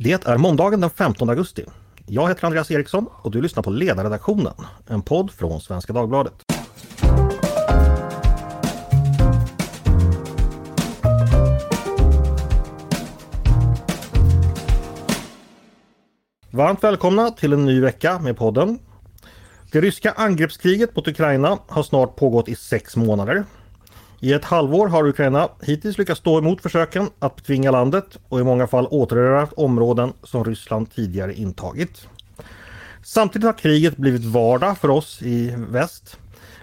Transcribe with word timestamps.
Det 0.00 0.26
är 0.26 0.38
måndagen 0.38 0.80
den 0.80 0.90
15 0.90 1.30
augusti. 1.30 1.64
Jag 2.06 2.28
heter 2.28 2.44
Andreas 2.44 2.70
Eriksson 2.70 3.06
och 3.22 3.30
du 3.30 3.42
lyssnar 3.42 3.62
på 3.62 3.70
Ledarredaktionen, 3.70 4.54
en 4.86 5.02
podd 5.02 5.30
från 5.30 5.60
Svenska 5.60 5.92
Dagbladet. 5.92 6.32
Varmt 16.50 16.84
välkomna 16.84 17.30
till 17.30 17.52
en 17.52 17.64
ny 17.64 17.80
vecka 17.80 18.18
med 18.18 18.36
podden. 18.36 18.78
Det 19.72 19.80
ryska 19.80 20.12
angreppskriget 20.12 20.96
mot 20.96 21.08
Ukraina 21.08 21.58
har 21.68 21.82
snart 21.82 22.16
pågått 22.16 22.48
i 22.48 22.54
sex 22.54 22.96
månader. 22.96 23.44
I 24.20 24.32
ett 24.32 24.44
halvår 24.44 24.88
har 24.88 25.08
Ukraina 25.08 25.48
hittills 25.62 25.98
lyckats 25.98 26.20
stå 26.20 26.38
emot 26.38 26.62
försöken 26.62 27.10
att 27.18 27.36
betvinga 27.36 27.70
landet 27.70 28.18
och 28.28 28.40
i 28.40 28.44
många 28.44 28.66
fall 28.66 28.86
återerövrat 28.90 29.52
områden 29.52 30.12
som 30.22 30.44
Ryssland 30.44 30.92
tidigare 30.94 31.34
intagit. 31.34 32.08
Samtidigt 33.02 33.46
har 33.46 33.52
kriget 33.52 33.96
blivit 33.96 34.24
vardag 34.24 34.78
för 34.78 34.90
oss 34.90 35.22
i 35.22 35.54
väst. 35.56 36.16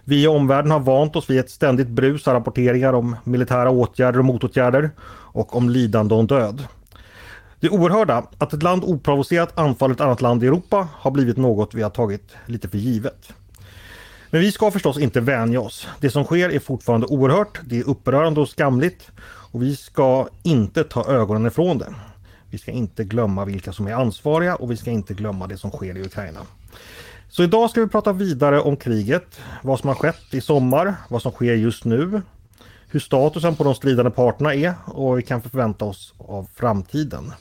Vi 0.04 0.24
i 0.24 0.28
omvärlden 0.28 0.72
har 0.72 0.80
vant 0.80 1.16
oss 1.16 1.30
vid 1.30 1.40
ett 1.40 1.50
ständigt 1.50 1.88
brus 1.88 2.28
av 2.28 2.34
rapporteringar 2.34 2.94
om 2.94 3.16
militära 3.24 3.70
åtgärder 3.70 4.20
och 4.20 4.26
motåtgärder 4.26 4.92
och 5.08 5.56
om 5.56 5.70
lidande 5.70 6.16
och 6.16 6.26
död. 6.26 6.68
Det 7.60 7.70
oerhörda, 7.70 8.24
att 8.38 8.54
ett 8.54 8.64
land 8.64 8.84
oprovocerat 8.84 9.60
anfaller 9.60 9.96
ett 9.96 10.02
annat 10.02 10.22
land 10.22 10.44
i 10.44 10.48
Europa, 10.48 10.88
har 10.94 11.12
blivit 11.12 11.38
något 11.38 11.74
vi 11.74 11.82
har 11.82 11.90
tagit 11.90 12.36
lite 12.46 12.70
för 12.70 12.78
givet. 12.78 13.34
Men 14.30 14.42
vi 14.42 14.52
ska 14.52 14.72
förstås 14.72 14.98
inte 15.00 15.22
vänja 15.22 15.62
oss. 15.62 15.88
Det 16.00 16.10
som 16.10 16.24
sker 16.24 16.50
är 16.50 16.60
fortfarande 16.60 17.08
oerhört, 17.08 17.60
det 17.66 17.80
är 17.80 17.90
upprörande 17.90 18.40
och 18.42 18.50
skamligt 18.50 19.12
och 19.52 19.62
vi 19.62 19.76
ska 19.76 20.28
inte 20.44 20.84
ta 20.84 21.06
ögonen 21.06 21.46
ifrån 21.46 21.78
det. 21.78 21.94
Vi 22.50 22.58
ska 22.58 22.72
inte 22.72 23.04
glömma 23.04 23.46
vilka 23.46 23.74
som 23.74 23.88
är 23.88 23.94
ansvariga 23.94 24.56
och 24.56 24.72
vi 24.72 24.78
ska 24.78 24.92
inte 24.92 25.14
glömma 25.14 25.48
det 25.48 25.58
som 25.58 25.72
sker 25.72 25.98
i 25.98 26.02
Ukraina. 26.02 26.40
Så 27.30 27.44
idag 27.44 27.70
ska 27.70 27.82
vi 27.82 27.88
prata 27.88 28.14
vidare 28.14 28.62
om 28.62 28.78
kriget, 28.78 29.40
vad 29.62 29.80
som 29.80 29.88
har 29.88 29.96
skett 29.96 30.34
i 30.34 30.42
sommar, 30.42 30.96
vad 31.10 31.22
som 31.22 31.32
sker 31.32 31.54
just 31.54 31.86
nu, 31.86 32.22
hur 32.88 33.00
statusen 33.00 33.56
på 33.56 33.64
de 33.64 33.76
stridande 33.76 34.12
parterna 34.12 34.54
är 34.54 34.74
och 34.86 35.04
vad 35.04 35.18
vi 35.18 35.24
kan 35.24 35.42
förvänta 35.42 35.86
oss 35.86 36.14
av 36.18 36.48
framtiden. 36.56 37.32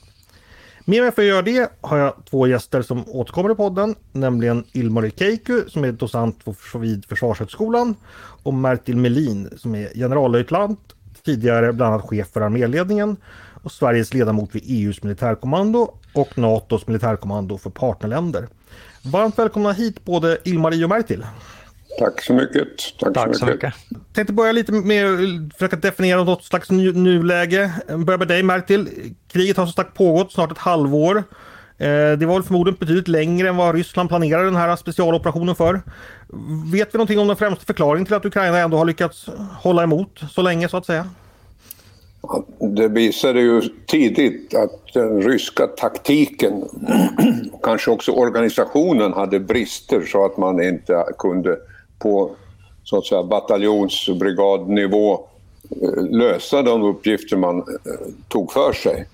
Med 0.87 1.03
mig 1.03 1.13
för 1.13 1.23
att 1.23 1.29
göra 1.29 1.43
det 1.43 1.71
har 1.81 1.99
jag 1.99 2.15
två 2.31 2.47
gäster 2.47 2.83
som 2.83 3.05
återkommer 3.09 3.53
i 3.53 3.55
podden, 3.55 3.95
nämligen 4.13 4.65
Ilmari 4.73 5.13
Keiku 5.17 5.63
som 5.69 5.85
är 5.85 5.93
docent 5.93 6.45
vid 6.75 7.05
Försvarshögskolan 7.05 7.95
och 8.43 8.55
Mertil 8.55 8.97
Melin 8.97 9.51
som 9.57 9.75
är 9.75 9.89
generallöjtnant, 9.95 10.81
tidigare 11.25 11.73
bland 11.73 11.95
annat 11.95 12.09
chef 12.09 12.29
för 12.33 12.41
arméledningen 12.41 13.17
och 13.63 13.73
Sveriges 13.73 14.15
ledamot 14.15 14.55
vid 14.55 14.63
EUs 14.67 15.03
militärkommando 15.03 15.95
och 16.13 16.39
NATOs 16.39 16.87
militärkommando 16.87 17.59
för 17.59 17.71
partnerländer. 17.71 18.49
Varmt 19.03 19.39
välkomna 19.39 19.73
hit 19.73 20.05
både 20.05 20.39
Ilmari 20.45 20.85
och 20.85 20.89
Mertil. 20.89 21.27
Tack 21.99 22.23
så 22.23 22.33
mycket. 22.33 22.69
Tack, 23.01 23.15
Tack 23.15 23.37
så, 23.37 23.47
mycket. 23.47 23.63
mycket. 23.63 23.75
Jag 23.89 24.15
tänkte 24.15 24.33
börja 24.33 24.53
lite 24.53 24.73
med 24.73 25.07
att 25.07 25.55
försöka 25.55 25.77
definiera 25.77 26.25
något 26.25 26.45
slags 26.45 26.71
nuläge. 26.71 27.73
Börja 27.97 28.19
med 28.19 28.29
dig 28.29 28.43
Mertil. 28.43 28.89
Kriget 29.33 29.57
har 29.57 29.67
som 29.67 29.73
sagt 29.73 29.95
pågått 29.95 30.33
snart 30.33 30.53
ett 30.53 30.59
halvår. 30.59 31.17
Eh, 31.79 32.13
det 32.19 32.27
var 32.27 32.35
väl 32.35 32.43
förmodligen 32.43 32.79
betydligt 32.81 33.09
längre 33.09 33.49
än 33.49 33.57
vad 33.57 33.75
Ryssland 33.75 34.09
planerade 34.09 34.45
den 34.45 34.57
här 34.57 34.77
specialoperationen 34.77 35.55
för. 35.55 35.83
Vet 36.73 36.95
vi 36.95 36.99
någonting 36.99 37.19
om 37.19 37.29
den 37.29 37.37
främsta 37.37 37.65
förklaringen 37.65 38.07
till 38.07 38.15
att 38.15 38.25
Ukraina 38.25 38.59
ändå 38.59 38.77
har 38.77 38.85
lyckats 38.85 39.29
hålla 39.61 39.83
emot 39.83 40.21
så 40.31 40.43
länge 40.43 40.69
så 40.69 40.77
att 40.77 40.87
säga? 40.87 41.07
Det 42.77 42.89
visade 42.89 43.41
ju 43.41 43.63
tidigt 43.87 44.55
att 44.55 44.95
den 44.95 45.23
ryska 45.23 45.67
taktiken, 45.67 46.65
kanske 47.63 47.91
också 47.91 48.13
organisationen, 48.13 49.13
hade 49.13 49.41
brister 49.41 50.03
så 50.07 50.25
att 50.25 50.37
man 50.37 50.63
inte 50.63 51.05
kunde 51.19 51.59
på 51.99 52.31
så 52.85 52.99
att 52.99 53.07
säga, 53.07 53.23
bataljons 53.23 54.09
och 54.09 54.17
brigadnivå 54.17 55.27
eh, 55.83 56.05
lösa 56.11 56.63
de 56.63 56.83
uppgifter 56.83 57.37
man 57.37 57.59
eh, 57.59 57.65
tog 58.29 58.53
för 58.53 58.73
sig. 58.73 59.07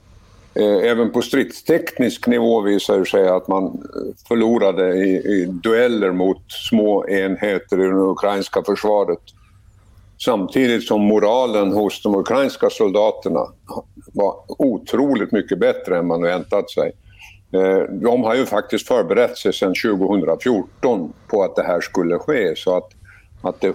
Eh, 0.54 0.90
även 0.90 1.12
på 1.12 1.22
stridsteknisk 1.22 2.26
nivå 2.26 2.60
visade 2.60 2.98
det 2.98 3.06
sig 3.06 3.28
att 3.28 3.48
man 3.48 3.88
förlorade 4.28 4.94
i, 4.94 5.16
i 5.16 5.44
dueller 5.44 6.12
mot 6.12 6.42
små 6.48 7.08
enheter 7.08 7.80
i 7.80 7.88
det 7.88 8.10
ukrainska 8.10 8.62
försvaret. 8.62 9.20
Samtidigt 10.24 10.86
som 10.86 11.00
moralen 11.00 11.72
hos 11.72 12.02
de 12.02 12.14
ukrainska 12.14 12.70
soldaterna 12.70 13.46
var 14.12 14.34
otroligt 14.48 15.32
mycket 15.32 15.58
bättre 15.58 15.98
än 15.98 16.06
man 16.06 16.22
väntat 16.22 16.70
sig. 16.70 16.92
De 17.88 18.24
har 18.24 18.34
ju 18.34 18.46
faktiskt 18.46 18.88
förberett 18.88 19.38
sig 19.38 19.52
sedan 19.52 19.74
2014 19.84 21.12
på 21.28 21.42
att 21.42 21.56
det 21.56 21.62
här 21.62 21.80
skulle 21.80 22.18
ske 22.18 22.56
så 22.56 22.76
att 22.76 22.90
att 23.42 23.60
det 23.60 23.74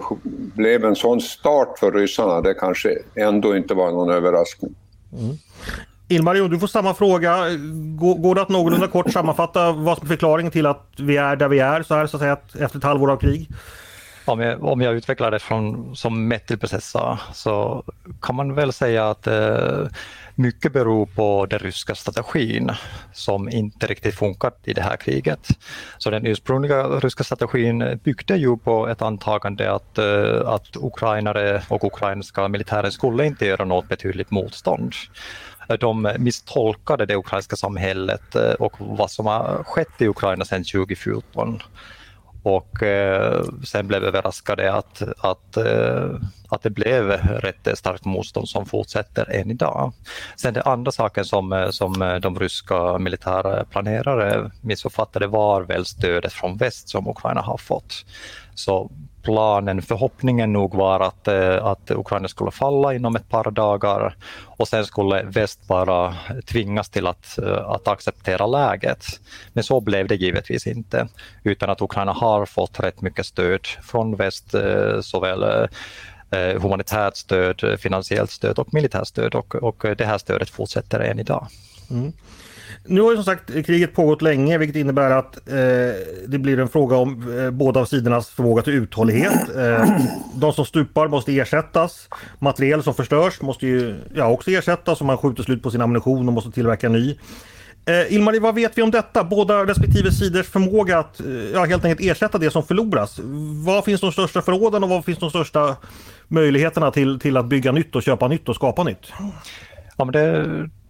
blev 0.54 0.84
en 0.84 0.96
sån 0.96 1.20
start 1.20 1.78
för 1.78 1.92
ryssarna, 1.92 2.40
det 2.40 2.54
kanske 2.54 2.98
ändå 3.14 3.56
inte 3.56 3.74
var 3.74 3.90
någon 3.90 4.10
överraskning. 4.10 4.74
Mm. 5.12 5.36
Ilmar, 6.08 6.34
du 6.34 6.58
får 6.58 6.66
samma 6.66 6.94
fråga. 6.94 7.36
Går, 7.98 8.34
det 8.34 8.42
att 8.42 8.48
någorlunda 8.48 8.88
kort 8.88 9.12
sammanfatta 9.12 9.72
vad 9.72 9.98
som 9.98 10.06
är 10.06 10.08
förklaringen 10.08 10.52
till 10.52 10.66
att 10.66 10.86
vi 10.98 11.16
är 11.16 11.36
där 11.36 11.48
vi 11.48 11.58
är 11.58 11.82
så 11.82 11.94
här 11.94 12.06
så 12.06 12.16
att 12.16 12.20
säga 12.20 12.36
efter 12.64 12.78
ett 12.78 12.84
halvår 12.84 13.10
av 13.10 13.16
krig? 13.16 13.48
Om 14.24 14.40
jag, 14.40 14.64
om 14.64 14.80
jag 14.80 14.94
utvecklar 14.94 15.30
det 15.30 15.38
från, 15.38 15.96
som 15.96 16.28
Metil 16.28 16.58
sa 16.80 17.18
så 17.32 17.84
kan 18.22 18.34
man 18.34 18.54
väl 18.54 18.72
säga 18.72 19.10
att 19.10 19.26
eh, 19.26 19.86
mycket 20.36 20.72
beror 20.72 21.06
på 21.06 21.46
den 21.46 21.58
ryska 21.58 21.94
strategin 21.94 22.70
som 23.12 23.48
inte 23.48 23.86
riktigt 23.86 24.14
funkat 24.14 24.60
i 24.64 24.72
det 24.72 24.82
här 24.82 24.96
kriget. 24.96 25.48
Så 25.98 26.10
den 26.10 26.26
ursprungliga 26.26 26.86
ryska 26.86 27.24
strategin 27.24 28.00
byggde 28.04 28.36
ju 28.36 28.56
på 28.56 28.88
ett 28.88 29.02
antagande 29.02 29.72
att, 29.72 29.98
eh, 29.98 30.48
att 30.48 30.76
ukrainare 30.76 31.62
och 31.68 31.84
ukrainska 31.84 32.48
militären 32.48 32.92
skulle 32.92 33.26
inte 33.26 33.46
göra 33.46 33.64
något 33.64 33.88
betydligt 33.88 34.30
motstånd 34.30 34.92
de 35.80 36.14
misstolkade 36.18 37.06
det 37.06 37.16
ukrainska 37.16 37.56
samhället 37.56 38.34
eh, 38.34 38.50
och 38.50 38.72
vad 38.78 39.10
som 39.10 39.26
har 39.26 39.62
skett 39.64 40.00
i 40.00 40.08
Ukraina 40.08 40.44
sedan 40.44 40.64
2014 40.64 41.62
och 42.46 42.82
eh, 42.82 43.44
sen 43.64 43.88
blev 43.88 44.04
överraskade 44.04 44.72
att, 44.72 45.02
att, 45.18 45.56
eh, 45.56 46.10
att 46.48 46.62
det 46.62 46.70
blev 46.70 47.10
rätt 47.20 47.78
starkt 47.78 48.04
motstånd 48.04 48.48
som 48.48 48.66
fortsätter 48.66 49.30
än 49.30 49.50
idag. 49.50 49.92
Sen 50.36 50.54
den 50.54 50.62
andra 50.66 50.92
saken 50.92 51.24
som, 51.24 51.52
eh, 51.52 51.70
som 51.70 52.02
eh, 52.02 52.14
de 52.14 52.38
ryska 52.38 52.98
militära 52.98 53.64
planerare 53.64 54.50
missuppfattade 54.60 55.26
var 55.26 55.62
väl 55.62 55.84
stödet 55.84 56.32
från 56.32 56.56
väst 56.56 56.88
som 56.88 57.08
Ukraina 57.08 57.40
har 57.40 57.58
fått. 57.58 58.04
Så 58.54 58.90
planen, 59.26 59.82
förhoppningen 59.82 60.52
nog 60.52 60.74
var 60.74 61.00
att, 61.00 61.28
eh, 61.28 61.64
att 61.64 61.90
Ukraina 61.90 62.28
skulle 62.28 62.50
falla 62.50 62.94
inom 62.94 63.16
ett 63.16 63.28
par 63.28 63.50
dagar 63.50 64.16
och 64.58 64.68
sen 64.68 64.84
skulle 64.86 65.22
väst 65.22 65.68
bara 65.68 66.14
tvingas 66.44 66.88
till 66.88 67.06
att, 67.06 67.38
eh, 67.38 67.68
att 67.68 67.88
acceptera 67.88 68.46
läget. 68.46 69.04
Men 69.52 69.64
så 69.64 69.80
blev 69.80 70.08
det 70.08 70.14
givetvis 70.14 70.66
inte, 70.66 71.08
utan 71.42 71.70
att 71.70 71.82
Ukraina 71.82 72.12
har 72.12 72.46
fått 72.46 72.80
rätt 72.80 73.00
mycket 73.00 73.26
stöd 73.26 73.66
från 73.66 74.16
väst, 74.16 74.54
eh, 74.54 75.00
såväl 75.00 75.68
humanitärt 76.60 77.16
stöd, 77.16 77.80
finansiellt 77.80 78.30
stöd 78.30 78.58
och 78.58 78.74
militärt 78.74 79.06
stöd 79.06 79.34
och, 79.34 79.54
och 79.54 79.84
det 79.98 80.04
här 80.04 80.18
stödet 80.18 80.50
fortsätter 80.50 81.00
än 81.00 81.18
idag. 81.18 81.46
Mm. 81.90 82.12
Nu 82.88 83.00
har 83.00 83.10
ju 83.10 83.16
som 83.16 83.24
sagt 83.24 83.66
kriget 83.66 83.94
pågått 83.94 84.22
länge 84.22 84.58
vilket 84.58 84.76
innebär 84.76 85.10
att 85.10 85.48
eh, 85.48 85.54
det 86.26 86.38
blir 86.38 86.58
en 86.58 86.68
fråga 86.68 86.96
om 86.96 87.38
eh, 87.38 87.50
båda 87.50 87.86
sidornas 87.86 88.28
förmåga 88.28 88.62
till 88.62 88.72
uthållighet. 88.72 89.56
Eh, 89.56 89.98
de 90.34 90.52
som 90.52 90.64
stupar 90.64 91.08
måste 91.08 91.38
ersättas. 91.38 92.08
Materiel 92.38 92.82
som 92.82 92.94
förstörs 92.94 93.40
måste 93.40 93.66
ju 93.66 93.96
ja, 94.14 94.28
också 94.28 94.50
ersättas 94.50 95.00
om 95.00 95.06
man 95.06 95.18
skjuter 95.18 95.42
slut 95.42 95.62
på 95.62 95.70
sin 95.70 95.80
ammunition 95.80 96.28
och 96.28 96.34
måste 96.34 96.50
tillverka 96.50 96.88
ny. 96.88 97.16
Eh, 97.88 98.12
Ilmari, 98.12 98.38
vad 98.38 98.54
vet 98.54 98.78
vi 98.78 98.82
om 98.82 98.90
detta? 98.90 99.24
Båda 99.24 99.66
respektive 99.66 100.12
sidors 100.12 100.46
förmåga 100.46 100.98
att 100.98 101.20
eh, 101.20 101.26
ja, 101.54 101.64
helt 101.64 101.84
enkelt 101.84 102.10
ersätta 102.10 102.38
det 102.38 102.50
som 102.50 102.62
förloras. 102.62 103.18
Var 103.64 103.82
finns 103.82 104.00
de 104.00 104.12
största 104.12 104.42
förråden 104.42 104.82
och 104.84 104.88
var 104.88 105.02
finns 105.02 105.18
de 105.18 105.30
största 105.30 105.76
möjligheterna 106.28 106.90
till, 106.90 107.20
till 107.20 107.36
att 107.36 107.46
bygga 107.46 107.72
nytt 107.72 107.96
och 107.96 108.02
köpa 108.02 108.28
nytt 108.28 108.48
och 108.48 108.54
skapa 108.54 108.84
nytt? 108.84 109.12
Ja, 109.96 110.04
men 110.04 110.12
det, 110.12 110.46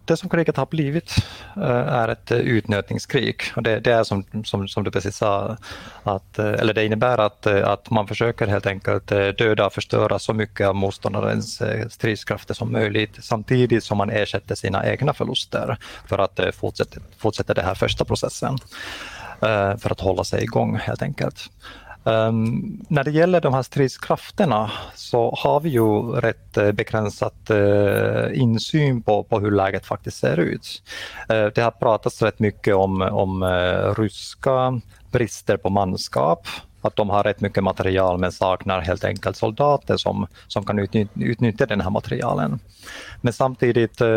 det 0.07 0.17
som 0.17 0.29
kriget 0.29 0.57
har 0.57 0.65
blivit 0.65 1.15
eh, 1.55 1.63
är 1.71 2.07
ett 2.07 2.31
eh, 2.31 2.37
utnötningskrig. 2.37 3.41
Och 3.55 3.63
det, 3.63 3.79
det 3.79 3.93
är 3.93 4.03
som, 4.03 4.23
som, 4.43 4.67
som, 4.67 4.83
du 4.83 4.91
precis 4.91 5.17
sa, 5.17 5.57
att, 6.03 6.39
eh, 6.39 6.45
eller 6.45 6.73
det 6.73 6.85
innebär 6.85 7.17
att, 7.17 7.47
att 7.47 7.89
man 7.89 8.07
försöker 8.07 8.47
helt 8.47 8.65
enkelt 8.65 9.07
döda 9.37 9.65
och 9.65 9.73
förstöra 9.73 10.19
så 10.19 10.33
mycket 10.33 10.67
av 10.67 10.75
motståndarens 10.75 11.61
stridskrafter 11.89 12.53
som 12.53 12.71
möjligt 12.71 13.17
samtidigt 13.21 13.83
som 13.83 13.97
man 13.97 14.09
ersätter 14.09 14.55
sina 14.55 14.85
egna 14.85 15.13
förluster 15.13 15.77
för 16.05 16.19
att 16.19 16.39
fortsätta, 16.55 16.99
fortsätta 17.17 17.53
den 17.53 17.65
här 17.65 17.75
första 17.75 18.05
processen 18.05 18.57
för 19.79 19.91
att 19.91 19.99
hålla 19.99 20.23
sig 20.23 20.43
igång 20.43 20.75
helt 20.75 21.01
enkelt. 21.01 21.49
Um, 22.07 22.85
när 22.89 23.03
det 23.03 23.11
gäller 23.11 23.41
de 23.41 23.53
här 23.53 23.61
stridskrafterna 23.61 24.71
så 24.95 25.35
har 25.37 25.59
vi 25.59 25.69
ju 25.69 26.11
rätt 26.11 26.57
eh, 26.57 26.71
begränsat 26.71 27.51
uh, 27.51 28.39
insyn 28.39 29.01
på, 29.01 29.23
på 29.23 29.39
hur 29.39 29.51
läget 29.51 29.85
faktiskt 29.85 30.17
ser 30.17 30.37
ut. 30.37 30.83
Uh, 31.31 31.45
det 31.55 31.61
har 31.61 31.71
pratats 31.71 32.21
rätt 32.21 32.39
mycket 32.39 32.75
om, 32.75 33.01
om 33.01 33.43
ryska 33.97 34.81
brister 35.11 35.57
på 35.57 35.69
manskap 35.69 36.47
att 36.81 36.95
de 36.95 37.09
har 37.09 37.23
rätt 37.23 37.41
mycket 37.41 37.63
material 37.63 38.17
men 38.17 38.31
saknar 38.31 38.81
helt 38.81 39.03
enkelt 39.03 39.37
soldater 39.37 39.97
som, 39.97 40.27
som 40.47 40.65
kan 40.65 40.79
utnyttja, 40.79 41.11
utnyttja 41.15 41.65
den 41.65 41.81
här 41.81 41.89
materialen. 41.89 42.59
Men 43.21 43.33
samtidigt 43.33 44.01
eh, 44.01 44.07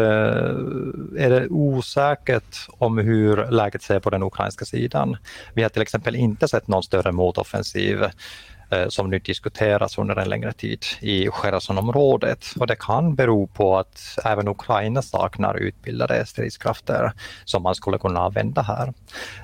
är 1.17 1.31
det 1.31 1.49
osäkert 1.49 2.67
om 2.79 2.99
hur 2.99 3.51
läget 3.51 3.83
ser 3.83 4.01
på 4.01 4.11
den 4.11 4.23
ukrainska 4.23 4.65
sidan. 4.65 5.17
Vi 5.55 5.63
har 5.63 5.69
till 5.69 5.83
exempel 5.83 6.17
inte 6.17 6.49
sett 6.49 6.69
någon 6.69 6.83
större 6.83 7.13
motoffensiv 7.13 8.05
Eh, 8.73 8.89
som 8.89 9.11
nu 9.11 9.19
diskuteras 9.19 9.99
under 9.99 10.17
en 10.17 10.29
längre 10.29 10.53
tid 10.53 10.85
i 11.01 11.31
Chersonområdet. 11.31 12.47
Och 12.61 12.67
det 12.67 12.77
kan 12.77 13.15
bero 13.15 13.47
på 13.47 13.79
att 13.79 14.19
även 14.25 14.49
Ukraina 14.49 15.03
saknar 15.03 15.57
utbildade 15.57 16.27
stridskrafter 16.27 17.13
som 17.45 17.63
man 17.63 17.75
skulle 17.75 17.99
kunna 17.99 18.21
använda 18.21 18.63
här. 18.63 18.93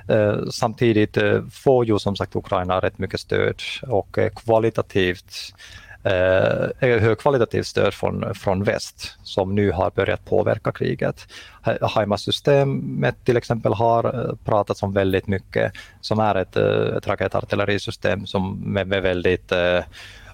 Eh, 0.09 0.39
samtidigt 0.51 1.17
eh, 1.17 1.41
får 1.51 1.85
ju 1.85 1.99
som 1.99 2.15
sagt 2.15 2.35
Ukraina 2.35 2.79
rätt 2.79 2.97
mycket 2.97 3.19
stöd 3.19 3.61
och 3.87 4.17
kvalitativt 4.35 5.53
eh, 6.07 6.99
högkvalitativt 6.99 7.67
stöd 7.67 7.93
från, 7.93 8.35
från 8.35 8.63
väst 8.63 9.17
som 9.23 9.55
nu 9.55 9.71
har 9.71 9.91
börjat 9.91 10.25
påverka 10.25 10.71
kriget. 10.71 11.27
HIMARS-systemet 11.95 13.15
till 13.25 13.37
exempel 13.37 13.73
har 13.73 14.03
eh, 14.03 14.35
pratats 14.45 14.83
om 14.83 14.93
väldigt 14.93 15.27
mycket 15.27 15.73
som 16.01 16.19
är 16.19 16.35
ett, 16.35 16.57
eh, 16.57 16.97
ett 16.97 17.07
raketartillerisystem 17.07 18.25
som 18.25 18.59
med, 18.73 18.87
med 18.87 19.01
väldigt 19.01 19.51
eh, 19.51 19.79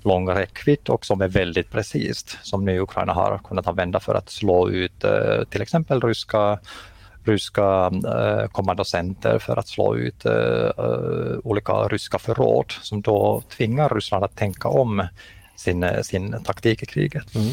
lång 0.01 0.29
räckvidd 0.29 0.89
och 0.89 1.05
som 1.05 1.21
är 1.21 1.27
väldigt 1.27 1.71
precis 1.71 2.37
som 2.41 2.65
nu 2.65 2.79
Ukraina 2.79 3.13
har 3.13 3.37
kunnat 3.37 3.67
använda 3.67 3.99
för 3.99 4.15
att 4.15 4.29
slå 4.29 4.69
ut 4.69 5.03
eh, 5.03 5.43
till 5.49 5.61
exempel 5.61 6.01
ryska 6.01 6.59
ryska 7.25 7.91
eh, 8.07 8.47
kommandocenter 8.47 9.39
för 9.39 9.59
att 9.59 9.67
slå 9.67 9.95
ut 9.95 10.25
eh, 10.25 10.71
eh 10.77 11.37
olika 11.43 11.73
ryska 11.73 12.19
förråd 12.19 12.71
som 12.81 13.01
då 13.01 13.43
tvingar 13.57 13.89
Ryssland 13.89 14.23
att 14.23 14.35
tänka 14.35 14.67
om 14.67 15.07
sin, 15.55 16.03
sin 16.03 16.43
taktik 16.43 16.83
i 16.83 16.85
kriget. 16.85 17.35
Mm. 17.35 17.47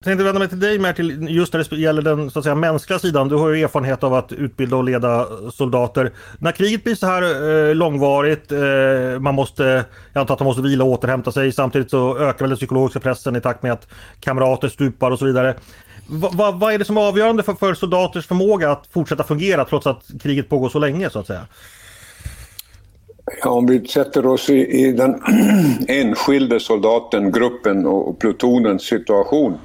Jag 0.00 0.04
tänkte 0.04 0.24
vända 0.24 0.38
mig 0.38 0.48
till 0.48 0.60
dig 0.60 0.78
Mertil, 0.78 1.28
just 1.30 1.52
när 1.52 1.66
det 1.70 1.76
gäller 1.76 2.02
den 2.02 2.30
så 2.30 2.38
att 2.38 2.44
säga, 2.44 2.54
mänskliga 2.54 2.98
sidan. 2.98 3.28
Du 3.28 3.34
har 3.34 3.50
ju 3.50 3.64
erfarenhet 3.64 4.04
av 4.04 4.14
att 4.14 4.32
utbilda 4.32 4.76
och 4.76 4.84
leda 4.84 5.26
soldater. 5.50 6.12
När 6.38 6.52
kriget 6.52 6.84
blir 6.84 6.94
så 6.94 7.06
här 7.06 7.22
eh, 7.68 7.74
långvarigt, 7.74 8.52
eh, 8.52 9.20
man 9.20 9.34
måste, 9.34 9.84
jag 10.12 10.20
antar 10.20 10.34
att 10.34 10.40
man 10.40 10.46
måste 10.46 10.62
vila 10.62 10.84
och 10.84 10.90
återhämta 10.90 11.32
sig. 11.32 11.52
Samtidigt 11.52 11.90
så 11.90 12.18
ökar 12.18 12.38
väl 12.38 12.50
den 12.50 12.56
psykologiska 12.56 13.00
pressen 13.00 13.36
i 13.36 13.40
takt 13.40 13.62
med 13.62 13.72
att 13.72 13.88
kamrater 14.20 14.68
stupar 14.68 15.10
och 15.10 15.18
så 15.18 15.24
vidare. 15.24 15.54
Va, 16.08 16.30
va, 16.32 16.50
vad 16.50 16.74
är 16.74 16.78
det 16.78 16.84
som 16.84 16.96
är 16.96 17.08
avgörande 17.08 17.42
för, 17.42 17.54
för 17.54 17.74
soldaters 17.74 18.26
förmåga 18.26 18.70
att 18.70 18.86
fortsätta 18.86 19.24
fungera 19.24 19.64
trots 19.64 19.86
att 19.86 20.10
kriget 20.22 20.48
pågår 20.48 20.68
så 20.68 20.78
länge 20.78 21.10
så 21.10 21.18
att 21.18 21.26
säga? 21.26 21.46
Ja, 23.42 23.50
om 23.50 23.66
vi 23.66 23.88
sätter 23.88 24.26
oss 24.26 24.50
i, 24.50 24.86
i 24.86 24.92
den 24.92 25.22
enskilde 25.88 26.60
soldaten, 26.60 27.32
gruppen 27.32 27.86
och 27.86 28.18
plutonens 28.18 28.82
situation 28.82 29.58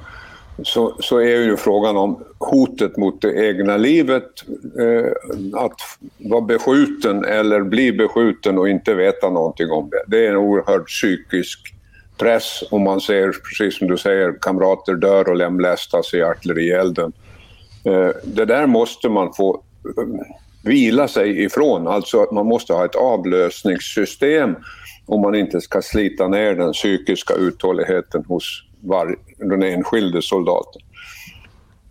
så, 0.62 0.96
så 1.00 1.18
är 1.18 1.40
ju 1.40 1.56
frågan 1.56 1.96
om 1.96 2.24
hotet 2.38 2.96
mot 2.96 3.22
det 3.22 3.46
egna 3.48 3.76
livet, 3.76 4.24
eh, 4.78 5.12
att 5.62 5.80
vara 6.18 6.40
beskjuten 6.40 7.24
eller 7.24 7.60
bli 7.60 7.92
beskjuten 7.92 8.58
och 8.58 8.68
inte 8.68 8.94
veta 8.94 9.30
någonting 9.30 9.70
om 9.70 9.90
det. 9.90 10.04
Det 10.06 10.26
är 10.26 10.30
en 10.30 10.36
oerhörd 10.36 10.86
psykisk 10.86 11.74
press 12.18 12.64
om 12.70 12.82
man 12.82 13.00
ser, 13.00 13.32
precis 13.32 13.78
som 13.78 13.88
du 13.88 13.98
säger, 13.98 14.38
kamrater 14.40 14.94
dör 14.94 15.28
och 15.28 15.36
lemlästas 15.36 16.14
i 16.14 16.22
artillerielden. 16.22 17.12
Eh, 17.84 18.10
det 18.24 18.44
där 18.44 18.66
måste 18.66 19.08
man 19.08 19.32
få 19.32 19.62
eh, 19.84 20.04
vila 20.64 21.08
sig 21.08 21.44
ifrån. 21.44 21.86
Alltså 21.86 22.22
att 22.22 22.32
man 22.32 22.46
måste 22.46 22.72
ha 22.72 22.84
ett 22.84 22.96
avlösningssystem 22.96 24.56
om 25.06 25.20
man 25.20 25.34
inte 25.34 25.60
ska 25.60 25.82
slita 25.82 26.28
ner 26.28 26.54
den 26.54 26.72
psykiska 26.72 27.34
uthålligheten 27.34 28.24
hos 28.24 28.64
var, 28.80 29.16
den 29.38 29.62
enskilde 29.62 30.22
soldaten. 30.22 30.82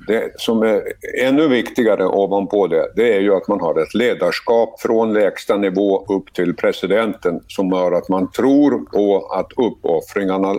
Det 0.07 0.31
som 0.35 0.63
är 0.63 0.83
ännu 1.21 1.47
viktigare 1.47 2.06
ovanpå 2.06 2.68
det, 2.68 2.91
det 2.95 3.13
är 3.13 3.19
ju 3.19 3.35
att 3.35 3.47
man 3.47 3.59
har 3.59 3.81
ett 3.81 3.94
ledarskap 3.94 4.81
från 4.81 5.13
lägsta 5.13 5.57
nivå 5.57 6.06
upp 6.06 6.33
till 6.33 6.56
presidenten 6.56 7.39
som 7.47 7.69
gör 7.69 7.91
att 7.91 8.09
man 8.09 8.31
tror 8.31 8.85
på 8.85 9.27
att 9.31 9.51
uppoffringarna 9.57 10.56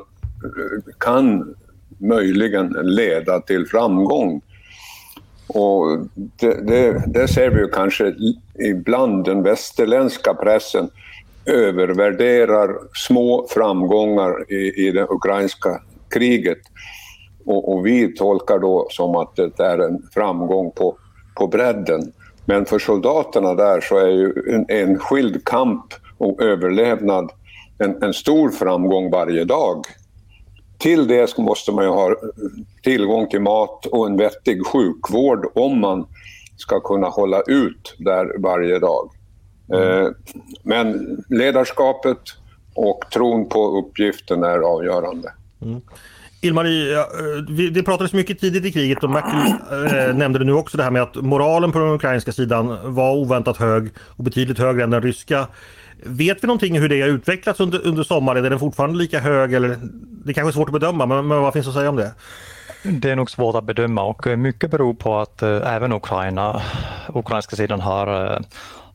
kan 0.99 1.55
möjligen 1.99 2.77
leda 2.83 3.41
till 3.41 3.67
framgång. 3.67 4.41
Och 5.47 5.99
det, 6.15 6.67
det, 6.67 7.03
det, 7.07 7.29
ser 7.29 7.51
vi 7.51 7.61
ju 7.61 7.69
kanske 7.69 8.15
ibland 8.71 9.25
den 9.25 9.43
västerländska 9.43 10.35
pressen 10.35 10.91
övervärderar 11.47 12.77
små 12.95 13.47
framgångar 13.51 14.53
i, 14.53 14.87
i 14.87 14.91
det 14.91 15.07
ukrainska 15.11 15.81
kriget. 16.11 16.59
Och, 17.45 17.73
och, 17.73 17.87
vi 17.87 18.15
tolkar 18.15 18.59
då 18.59 18.87
som 18.91 19.17
att 19.17 19.37
det 19.37 19.61
är 19.61 19.79
en 19.79 20.03
framgång 20.15 20.71
på, 20.71 20.97
på 21.35 21.47
bredden. 21.47 22.13
Men 22.45 22.65
för 22.65 22.79
soldaterna 22.79 23.55
där 23.55 23.81
så 23.81 23.97
är 23.97 24.09
ju 24.09 24.33
en 24.49 24.67
enskild 24.69 25.45
kamp 25.45 25.85
och 26.19 26.43
överlevnad 26.43 27.31
en, 27.79 28.03
en 28.03 28.15
stor 28.15 28.51
framgång 28.51 29.11
varje 29.11 29.45
dag. 29.45 29.85
Till 30.83 31.07
det 31.07 31.39
måste 31.39 31.73
man 31.73 31.85
ju 31.85 31.91
ha 31.91 32.17
tillgång 32.83 33.29
till 33.29 33.41
mat 33.41 33.87
och 33.87 34.07
en 34.07 34.17
vettig 34.17 34.67
sjukvård 34.67 35.47
om 35.55 35.81
man 35.81 36.07
ska 36.57 36.81
kunna 36.81 37.07
hålla 37.07 37.43
ut 37.43 37.95
där 37.99 38.39
varje 38.39 38.79
dag. 38.79 39.11
Mm. 39.73 40.15
Men 40.63 41.17
ledarskapet 41.29 42.19
och 42.75 43.05
tron 43.13 43.49
på 43.49 43.79
uppgiften 43.79 44.43
är 44.43 44.59
avgörande. 44.59 45.33
Mm. 45.63 45.81
Ilmarie, 46.41 46.99
eh, 46.99 47.05
det 47.73 47.83
pratades 47.83 48.13
mycket 48.13 48.41
tidigt 48.41 48.65
i 48.65 48.73
kriget 48.73 49.05
och 49.05 49.11
Merkel 49.11 50.09
eh, 50.09 50.15
nämnde 50.17 50.39
det 50.39 50.45
nu 50.45 50.53
också 50.53 50.77
det 50.77 50.83
här 50.83 50.91
med 50.91 51.03
att 51.03 51.15
moralen 51.15 51.73
på 51.73 51.79
den 51.79 51.95
ukrainska 51.95 52.33
sidan 52.33 52.95
var 52.95 53.13
oväntat 53.17 53.57
hög 53.57 53.91
och 54.17 54.25
betydligt 54.25 54.59
högre 54.59 54.85
än 54.85 54.91
den 54.91 55.03
ryska. 55.03 55.49
Vet 56.05 56.45
vi 56.45 56.47
någonting 56.47 56.81
hur 56.81 56.89
det 56.89 57.01
har 57.01 57.09
utvecklats 57.09 57.61
under, 57.61 57.87
under 57.87 58.03
sommaren? 58.03 58.45
Är 58.45 58.51
den 58.51 58.59
fortfarande 58.59 58.99
lika 58.99 59.21
hög? 59.21 59.55
Eller, 59.55 59.79
det 60.25 60.35
kanske 60.35 60.51
är 60.51 60.53
svårt 60.53 60.69
att 60.69 60.73
bedöma, 60.73 61.07
men, 61.07 61.29
men 61.29 61.43
vad 61.43 61.53
finns 61.53 61.69
att 61.69 61.75
säga 61.75 61.91
om 61.91 61.97
det? 61.97 62.13
Det 62.83 63.11
är 63.11 63.17
nog 63.17 63.31
svårt 63.31 63.55
att 63.55 63.65
bedöma 63.65 64.03
och 64.03 64.27
eh, 64.27 64.37
mycket 64.37 64.71
beror 64.71 64.95
på 64.95 65.19
att 65.19 65.43
eh, 65.43 65.75
även 65.75 65.93
Ukraina, 65.93 66.63
ukrainska 67.15 67.57
sidan 67.57 67.81
har, 67.81 68.35
eh, 68.35 68.41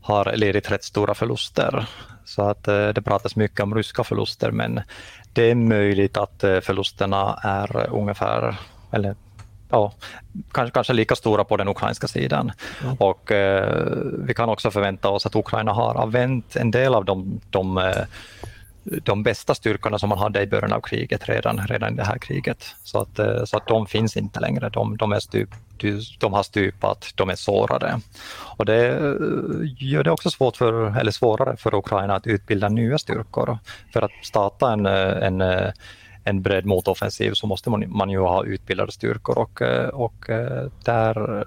har 0.01 0.35
lidit 0.35 0.71
rätt 0.71 0.83
stora 0.83 1.13
förluster. 1.13 1.87
Så 2.25 2.41
att 2.41 2.63
det 2.63 3.01
pratas 3.05 3.35
mycket 3.35 3.59
om 3.59 3.75
ryska 3.75 4.03
förluster 4.03 4.51
men 4.51 4.81
det 5.33 5.51
är 5.51 5.55
möjligt 5.55 6.17
att 6.17 6.43
förlusterna 6.61 7.39
är 7.43 7.93
ungefär, 7.93 8.55
eller 8.91 9.15
ja, 9.69 9.91
kanske, 10.51 10.73
kanske 10.73 10.93
lika 10.93 11.15
stora 11.15 11.43
på 11.43 11.57
den 11.57 11.67
ukrainska 11.67 12.07
sidan. 12.07 12.51
Mm. 12.83 12.95
Och 12.99 13.31
eh, 13.31 13.87
vi 14.17 14.33
kan 14.33 14.49
också 14.49 14.71
förvänta 14.71 15.09
oss 15.09 15.25
att 15.25 15.35
Ukraina 15.35 15.73
har 15.73 15.95
använt 15.95 16.55
en 16.55 16.71
del 16.71 16.95
av 16.95 17.05
de, 17.05 17.41
de, 17.49 17.77
eh, 17.77 18.05
de 18.83 19.23
bästa 19.23 19.55
styrkorna 19.55 19.99
som 19.99 20.09
man 20.09 20.17
hade 20.17 20.41
i 20.41 20.47
början 20.47 20.73
av 20.73 20.81
kriget 20.81 21.29
redan, 21.29 21.67
redan 21.67 21.93
i 21.93 21.97
det 21.97 22.03
här 22.03 22.17
kriget. 22.17 22.75
Så 22.83 23.01
att, 23.01 23.19
eh, 23.19 23.43
så 23.45 23.57
att 23.57 23.67
de 23.67 23.87
finns 23.87 24.17
inte 24.17 24.39
längre. 24.39 24.69
De, 24.69 24.97
de, 24.97 25.11
är 25.11 25.19
stup, 25.19 25.49
de 26.19 26.33
har 26.33 26.43
stupat, 26.43 27.11
de 27.15 27.29
är 27.29 27.35
sårade. 27.35 27.99
Och 28.57 28.65
det 28.65 28.87
eh, 28.87 29.13
gör 29.77 30.03
det 30.03 30.11
också 30.11 30.29
svårt 30.29 30.57
för, 30.57 30.99
eller 30.99 31.11
svårare 31.11 31.57
för 31.57 31.75
Ukraina 31.75 32.15
att 32.15 32.27
utbilda 32.27 32.69
nya 32.69 32.97
styrkor. 32.97 33.59
För 33.93 34.01
att 34.01 34.11
starta 34.23 34.73
en, 34.73 34.85
en 34.85 35.71
en 36.27 36.41
bred 36.41 36.65
motoffensiv 36.65 37.31
så 37.33 37.47
måste 37.47 37.69
man, 37.69 37.83
man 37.87 38.09
ju 38.09 38.19
ha 38.19 38.43
utbildade 38.43 38.91
styrkor 38.91 39.37
och, 39.37 39.61
eh, 39.61 39.87
och 39.87 40.29
eh, 40.29 40.71
där 40.85 41.43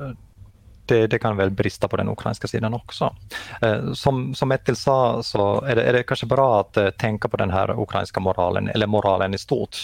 det, 0.86 1.06
det, 1.06 1.18
kan 1.18 1.36
väl 1.36 1.50
brista 1.50 1.88
på 1.88 1.96
den 1.96 2.08
ukrainska 2.08 2.48
sidan 2.48 2.74
också. 2.74 3.16
Eh, 3.62 3.92
som, 3.92 4.34
som 4.34 4.52
Ettil 4.52 4.76
sa 4.76 5.22
så 5.22 5.60
är 5.60 5.76
det, 5.76 5.82
är 5.82 5.92
det 5.92 6.02
kanske 6.02 6.26
bra 6.26 6.60
att 6.60 6.98
tänka 6.98 7.28
på 7.28 7.36
den 7.36 7.50
här 7.50 7.80
ukrainska 7.80 8.20
moralen, 8.20 8.68
eller 8.68 8.86
moralen 8.86 9.34
i 9.34 9.38
stort, 9.38 9.76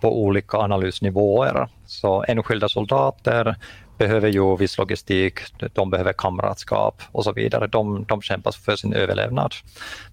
på 0.00 0.22
olika 0.22 0.58
analysnivåer. 0.58 1.68
Så 1.86 2.24
enskilda 2.28 2.68
soldater 2.68 3.56
behöver 3.98 4.28
ju 4.28 4.56
viss 4.56 4.78
logistik, 4.78 5.40
de 5.72 5.90
behöver 5.90 6.12
kamratskap 6.12 7.02
och 7.12 7.24
så 7.24 7.32
vidare. 7.32 7.66
De, 7.66 8.04
de 8.04 8.22
kämpar 8.22 8.52
för 8.52 8.76
sin 8.76 8.92
överlevnad. 8.92 9.54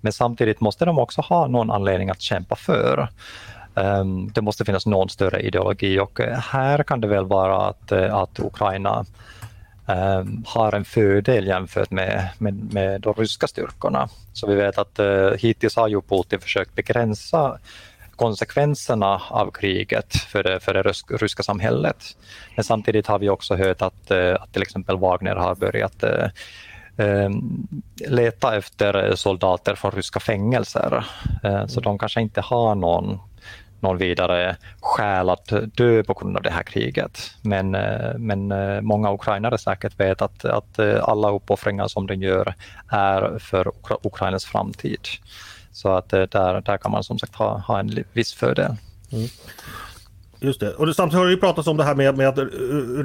Men 0.02 0.14
samtidigt 0.14 0.62
måste 0.62 0.86
de 0.86 1.00
också 1.00 1.22
ha 1.22 1.48
någon 1.48 1.72
anledning 1.72 2.10
att 2.10 2.22
kämpa 2.22 2.56
för. 2.56 3.10
Ehm, 3.76 4.32
det 4.32 4.42
måste 4.42 4.66
finnas 4.66 4.86
någon 4.86 5.10
större 5.10 5.42
ideologi 5.42 6.00
och 6.00 6.20
eh, 6.20 6.40
här 6.40 6.84
kan 6.84 7.02
det 7.02 7.08
väl 7.08 7.26
vara 7.26 7.68
att, 7.68 7.92
eh, 7.92 8.16
att 8.16 8.40
Ukraina 8.40 9.06
ehm, 9.88 10.44
har 10.48 10.76
en 10.76 10.86
fördel 10.86 11.48
jämfört 11.48 11.92
med, 11.92 12.30
med, 12.38 12.74
med 12.74 13.02
de 13.02 13.14
ryska 13.14 13.48
styrkorna. 13.48 14.10
Så 14.34 14.48
vi 14.48 14.56
vet 14.56 14.78
att 14.78 15.00
uh, 15.00 15.32
hittills 15.40 15.76
har 15.76 15.88
ju 15.88 16.02
Putin 16.02 16.40
försökt 16.40 16.76
begränsa 16.76 17.58
konsekvenserna 18.16 19.22
av 19.30 19.52
kriget 19.52 20.16
för 20.16 20.44
det, 20.44 20.60
för 20.60 20.74
det 20.74 20.82
ryska 21.18 21.44
samhället. 21.44 22.18
Men 22.56 22.64
samtidigt 22.64 23.08
har 23.08 23.20
vi 23.20 23.30
också 23.30 23.56
hört 23.56 23.82
att, 23.82 24.12
att 24.12 24.54
till 24.54 24.62
exempel 24.62 24.98
Wagner 24.98 25.36
har 25.36 25.56
börjat 25.56 26.04
ehm, 26.98 27.68
leta 28.08 28.58
efter 28.58 29.16
soldater 29.16 29.76
från 29.76 29.92
ryska 29.92 30.20
fängelser. 30.20 31.06
Så 31.68 31.80
de 31.80 31.98
kanske 31.98 32.22
inte 32.22 32.42
har 32.42 32.76
någon 32.76 33.20
någon 33.84 33.98
vidare 33.98 34.56
skäl 34.82 35.30
att 35.30 35.54
dö 35.76 36.04
på 36.04 36.14
grund 36.14 36.38
av 36.38 36.44
det 36.44 36.50
här 36.50 36.64
kriget. 36.64 37.20
Men, 37.42 37.76
eh, 37.76 38.18
men 38.18 38.52
eh, 38.52 38.82
många 38.82 39.14
ukrainare 39.14 39.58
säkert 39.58 40.00
vet 40.00 40.22
att, 40.22 40.46
att 40.46 40.80
eh, 40.80 41.04
alla 41.04 41.32
uppoffringar 41.32 41.88
som 41.88 42.08
de 42.08 42.16
gör 42.16 42.54
är 42.90 43.40
för 43.40 43.72
Ukrainas 44.04 44.46
framtid. 44.46 45.00
Så 45.72 45.90
att 45.90 46.10
där, 46.10 46.62
där 46.62 46.78
kan 46.78 46.92
man 46.92 47.04
som 47.04 47.20
sagt 47.20 47.36
ha, 47.36 47.58
ha 47.58 47.80
en 47.80 48.04
viss 48.14 48.34
fördel. 48.34 48.76
Mm. 49.12 49.28
Just 50.40 50.60
det. 50.60 50.74
Och 50.74 50.96
samtidigt 50.96 51.20
har 51.20 51.26
det 51.26 51.32
ju 51.32 51.40
pratats 51.40 51.68
om 51.68 51.78
det 51.78 51.84
här 51.84 51.96
med, 51.96 52.18
med 52.18 52.28
att 52.28 52.38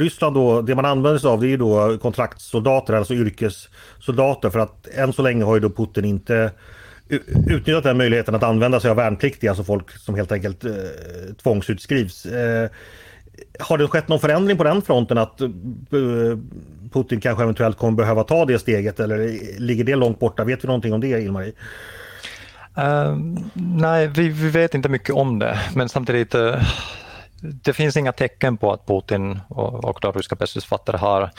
Ryssland 0.00 0.36
då, 0.36 0.62
det 0.62 0.74
man 0.74 0.84
använder 0.84 1.18
sig 1.18 1.30
av 1.30 1.40
det 1.40 1.46
är 1.46 1.48
ju 1.48 1.56
då 1.56 1.98
kontraktssoldater, 1.98 2.94
alltså 2.94 3.14
yrkessoldater 3.14 4.50
för 4.50 4.58
att 4.58 4.86
än 4.86 5.12
så 5.12 5.22
länge 5.22 5.44
har 5.44 5.54
ju 5.54 5.60
då 5.60 5.70
Putin 5.70 6.04
inte 6.04 6.52
utnyttjat 7.08 7.84
den 7.84 7.96
möjligheten 7.96 8.34
att 8.34 8.42
använda 8.42 8.80
sig 8.80 8.90
av 8.90 8.96
värnpliktiga, 8.96 9.50
alltså 9.50 9.64
folk 9.64 9.90
som 9.90 10.14
helt 10.14 10.32
enkelt 10.32 10.64
eh, 10.64 10.72
tvångsutskrivs. 11.42 12.26
Eh, 12.26 12.70
har 13.58 13.78
det 13.78 13.88
skett 13.88 14.08
någon 14.08 14.20
förändring 14.20 14.56
på 14.56 14.64
den 14.64 14.82
fronten 14.82 15.18
att 15.18 15.40
eh, 15.40 15.48
Putin 16.92 17.20
kanske 17.20 17.42
eventuellt 17.42 17.78
kommer 17.78 17.96
behöva 17.96 18.24
ta 18.24 18.44
det 18.44 18.58
steget 18.58 19.00
eller 19.00 19.38
ligger 19.60 19.84
det 19.84 19.96
långt 19.96 20.18
borta? 20.18 20.44
Vet 20.44 20.64
vi 20.64 20.66
någonting 20.66 20.92
om 20.92 21.00
det, 21.00 21.08
Ilmarie? 21.08 21.52
Uh, 22.78 22.84
eh, 22.84 23.16
nej, 23.54 24.06
vi, 24.06 24.28
vi, 24.28 24.50
vet 24.50 24.74
inte 24.74 24.88
mycket 24.88 25.14
om 25.14 25.38
det, 25.38 25.58
men 25.74 25.88
samtidigt 25.88 26.34
uh, 26.34 26.56
det 27.40 27.72
finns 27.72 27.96
inga 27.96 28.12
tecken 28.12 28.56
på 28.56 28.72
att 28.72 28.86
Putin 28.86 29.40
och, 29.48 29.98
de 30.00 30.12
ryska 30.12 30.34
beslutsfattare 30.34 30.96
har 30.96 31.30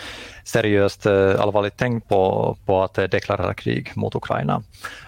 seriöst 0.44 1.06
eh, 1.06 1.42
allvarligt 1.42 1.78
tänkt 1.78 2.10
på, 2.10 2.58
på 2.66 2.84
att 2.84 2.98
eh, 2.98 3.04
deklarera 3.04 3.54
krig 3.54 3.92
mot 3.96 4.16
Ukraina. 4.16 4.64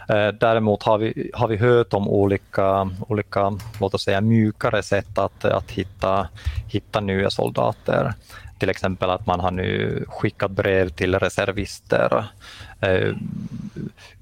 Eh, 0.09 0.27
däremot 0.27 0.83
har 0.83 0.97
vi, 0.97 1.31
har 1.33 1.47
vi 1.47 1.57
hört 1.57 1.93
om 1.93 2.07
olika, 2.07 2.89
olika 3.07 3.57
låt 3.79 3.93
oss 3.93 4.03
säga, 4.03 4.21
mjukare 4.21 4.83
sätt 4.83 5.17
att, 5.17 5.45
att 5.45 5.71
hitta, 5.71 6.27
hitta 6.67 6.99
nya 6.99 7.29
soldater. 7.29 8.13
Till 8.59 8.69
exempel 8.69 9.09
att 9.09 9.25
man 9.25 9.39
har 9.39 9.51
nu 9.51 10.03
skickat 10.07 10.51
brev 10.51 10.89
till 10.89 11.19
reservister, 11.19 12.25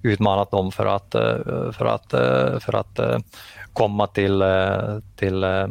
utmanat 0.01 0.51
dem 0.51 0.71
för 0.71 0.85
att, 0.85 1.11
för 1.75 1.85
att, 1.85 2.11
för 2.63 2.75
att 2.75 2.99
komma 3.79 4.07
till, 4.07 4.41
eh, 4.41 4.99
till, 5.15 5.43
eh, 5.43 5.67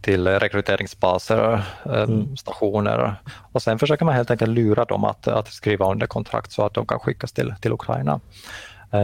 till 0.00 0.26
rekryteringsbaser, 0.26 1.62
eh, 1.86 2.02
mm. 2.02 2.36
stationer 2.36 3.14
och 3.52 3.62
sen 3.62 3.78
försöker 3.78 4.04
man 4.04 4.14
helt 4.14 4.30
enkelt 4.30 4.50
lura 4.50 4.84
dem 4.84 5.04
att, 5.04 5.28
att 5.28 5.48
skriva 5.48 5.90
under 5.90 6.06
kontrakt 6.06 6.52
så 6.52 6.64
att 6.64 6.74
de 6.74 6.86
kan 6.86 6.98
skickas 6.98 7.32
till, 7.32 7.54
till 7.60 7.72
Ukraina. 7.72 8.20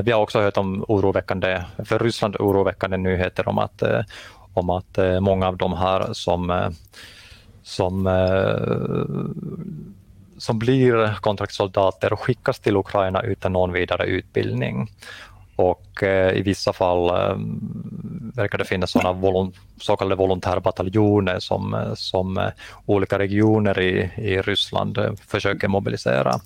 Vi 0.04 0.12
har 0.12 0.20
också 0.20 0.40
hört 0.40 0.56
om 0.56 0.84
oroväckande, 0.88 1.64
för 1.84 1.98
Ryssland 1.98 2.36
oroväckande 2.36 2.96
nyheter 2.96 3.48
om 3.48 3.58
att, 3.58 3.82
om 4.54 4.70
att 4.70 4.98
många 5.20 5.48
av 5.48 5.56
de 5.56 5.72
här 5.72 6.12
som, 6.12 6.72
som 7.62 8.08
som 10.38 10.58
blir 10.58 11.20
kontraktssoldater 11.20 12.12
och 12.12 12.20
skickas 12.20 12.60
till 12.60 12.76
Ukraina 12.76 13.22
utan 13.22 13.52
någon 13.52 13.72
vidare 13.72 14.06
utbildning 14.06 14.88
och 15.58 16.02
eh, 16.02 16.36
i 16.36 16.42
vissa 16.42 16.72
fall 16.72 17.10
ehm, 17.10 18.32
verkar 18.34 18.58
det 18.58 18.64
finnas 18.64 18.90
sådana 18.90 19.12
volon, 19.12 19.52
så 19.80 19.96
kallade 19.96 20.14
volontärbataljoner 20.14 21.38
som, 21.38 21.74
eh, 21.74 21.94
som 21.94 22.38
eh, 22.38 22.50
olika 22.86 23.18
regioner 23.18 23.80
i, 23.80 24.10
i 24.16 24.42
Ryssland 24.42 24.98
försöker 25.26 25.68
mobilisera 25.68 26.40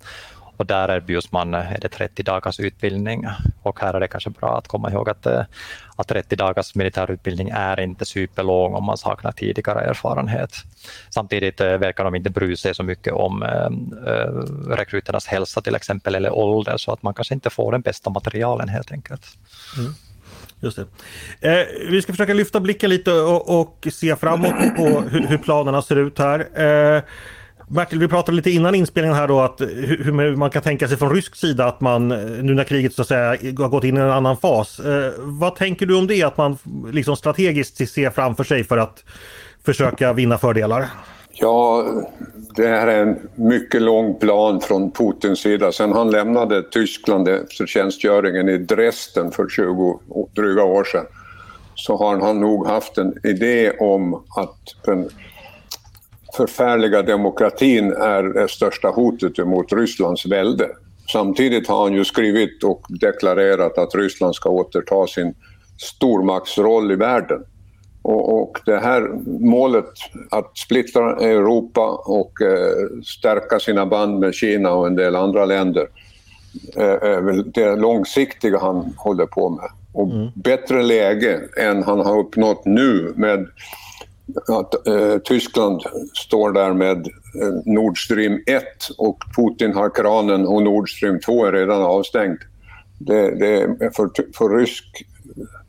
och 0.56 0.66
där 0.66 0.90
erbjuds 0.90 1.32
man 1.32 1.54
eh, 1.54 1.73
är 1.73 1.80
det 1.80 1.88
30 1.88 2.23
dagars 2.23 2.61
utbildning 2.61 3.26
och 3.62 3.80
här 3.80 3.94
är 3.94 4.00
det 4.00 4.09
kanske 4.09 4.30
bra 4.30 4.59
att 4.59 4.68
komma 4.68 4.90
ihåg 4.90 5.09
att, 5.09 5.26
eh, 5.26 5.42
att 5.97 6.09
30 6.09 6.37
dagars 6.37 6.75
militärutbildning 6.75 7.50
är 7.54 7.80
inte 7.80 8.04
superlång 8.04 8.75
om 8.75 8.85
man 8.85 8.99
saknar 8.99 9.32
tidigare 9.32 9.80
erfarenhet. 9.80 10.54
Samtidigt 11.11 11.61
eh, 11.61 11.76
verkar 11.78 12.04
de 12.04 12.14
inte 12.14 12.30
bry 12.30 12.56
sig 12.56 12.75
så 12.75 12.82
mycket 12.82 13.12
om 13.12 13.42
äh, 13.42 13.71
rekryternas 14.71 15.26
hälsa 15.26 15.61
till 15.61 15.75
exempel 15.75 16.14
eller 16.14 16.30
ålder 16.30 16.76
så 16.76 16.92
att 16.92 17.02
man 17.02 17.14
kanske 17.14 17.35
inte 17.35 17.50
får 17.50 17.73
den 17.73 17.80
bästa 17.80 18.11
materialen 18.11 18.68
helt 18.68 18.92
enkelt. 18.92 19.26
Mm. 19.78 19.94
Just 20.61 20.78
det. 20.78 20.87
Eh, 21.61 21.66
vi 21.90 22.02
ska 22.02 22.12
försöka 22.12 22.35
lyfta 22.35 22.61
blicken 22.61 22.90
lite 22.90 23.12
och, 23.12 23.61
och 23.61 23.88
se 23.92 24.16
framåt 24.16 24.76
på 24.76 25.00
hur, 25.11 25.26
hur 25.26 25.38
planerna 25.38 25.82
ser 25.82 25.97
ut 25.97 26.18
här. 26.18 26.40
Eh, 26.97 27.02
Bertil, 27.69 27.99
vi 27.99 28.09
pratade 28.09 28.37
lite 28.37 28.50
innan 28.50 28.75
inspelningen 28.75 29.16
här 29.16 29.28
då 29.28 29.40
att 29.40 29.61
hur 29.61 30.37
man 30.37 30.50
kan 30.50 30.62
tänka 30.62 30.88
sig 30.88 30.97
från 30.97 31.14
rysk 31.14 31.37
sida 31.37 31.66
att 31.66 31.81
man 31.81 32.12
eh, 32.12 32.19
nu 32.19 32.54
när 32.54 32.64
kriget 32.64 32.95
så 32.95 33.02
att 33.02 33.09
säga 33.09 33.28
har 33.59 33.69
gått 33.69 33.85
in 33.85 33.97
i 33.97 34.00
en 34.00 34.11
annan 34.11 34.37
fas. 34.37 34.81
Eh, 34.81 35.12
vad 35.19 35.57
tänker 35.57 35.87
du 35.87 35.97
om 35.99 36.07
det 36.07 36.23
att 36.23 36.37
man 36.37 36.59
liksom 36.92 37.16
strategiskt 37.16 37.90
ser 37.90 38.11
framför 38.11 38.45
sig 38.45 38.64
för 38.64 38.78
att 38.78 39.04
försöka 39.64 40.12
vinna 40.12 40.38
fördelar? 40.38 40.88
Ja, 41.35 41.87
det 42.57 42.66
här 42.66 42.87
är 42.87 43.02
en 43.02 43.19
mycket 43.35 43.83
lång 43.83 44.19
plan 44.19 44.61
från 44.61 44.90
Putins 44.92 45.40
sida. 45.40 45.73
Sen 45.73 45.92
han 45.92 46.11
lämnade 46.11 46.62
Tyskland 46.62 47.28
eh, 47.28 47.35
efter 47.35 47.66
tjänstgöringen 47.66 48.49
i 48.49 48.59
Dresden 48.59 49.31
för 49.31 49.49
20 49.49 50.00
dryga 50.35 50.62
år 50.62 50.85
sedan 50.85 51.07
så 51.75 51.97
har 51.97 52.21
han 52.21 52.40
nog 52.40 52.66
haft 52.66 52.99
en 52.99 53.14
idé 53.26 53.71
om 53.71 54.14
att 54.14 54.85
den 54.85 55.09
förfärliga 56.37 57.03
demokratin 57.03 57.93
är 57.93 58.23
det 58.23 58.49
största 58.49 58.89
hotet 58.89 59.47
mot 59.47 59.73
Rysslands 59.73 60.27
välde. 60.27 60.69
Samtidigt 61.12 61.69
har 61.69 61.83
han 61.83 61.93
ju 61.93 62.05
skrivit 62.05 62.65
och 62.65 62.87
deklarerat 62.89 63.79
att 63.79 63.95
Ryssland 63.95 64.35
ska 64.35 64.49
återta 64.49 65.07
sin 65.07 65.35
stormaktsroll 65.79 66.93
i 66.93 66.97
världen. 66.97 67.45
Och, 68.03 68.43
och 68.43 68.59
det 68.67 68.79
här 68.79 69.09
målet 69.41 69.91
att 70.31 70.59
splittra 70.59 71.17
Europa 71.17 72.03
och 72.05 72.43
eh, 72.43 73.03
stärka 73.05 73.59
sina 73.59 73.87
band 73.87 74.19
med 74.19 74.35
Kina 74.35 74.73
och 74.73 74.87
en 74.87 74.97
del 74.97 75.17
andra 75.17 75.45
länder 75.45 75.89
eh, 76.77 76.85
är 76.85 77.21
väl 77.21 77.51
det 77.51 77.77
långsiktiga 77.77 78.59
han 78.59 78.95
håller 78.97 79.27
på 79.27 79.51
med. 79.51 79.69
Och 79.93 80.12
mm. 80.12 80.29
bättre 80.35 80.83
läge 80.83 81.41
än 81.61 81.83
han 81.83 82.01
har 82.01 82.19
uppnått 82.19 82.65
nu 82.65 83.12
med 83.17 83.49
att 84.49 84.87
eh, 84.87 85.19
Tyskland 85.19 85.83
står 86.15 86.53
där 86.53 86.73
med 86.73 86.97
eh, 86.97 87.53
Nord 87.65 88.05
Stream 88.05 88.43
1 88.47 88.62
och 88.99 89.19
Putin 89.37 89.75
har 89.75 89.95
kranen 89.95 90.47
och 90.47 90.62
Nord 90.62 90.91
Stream 90.91 91.21
2 91.21 91.45
är 91.45 91.53
redan 91.53 91.83
avstängd. 91.83 92.39
Det, 92.99 93.31
det 93.31 93.67
för, 93.97 94.11
för 94.37 94.59
rysk 94.59 94.85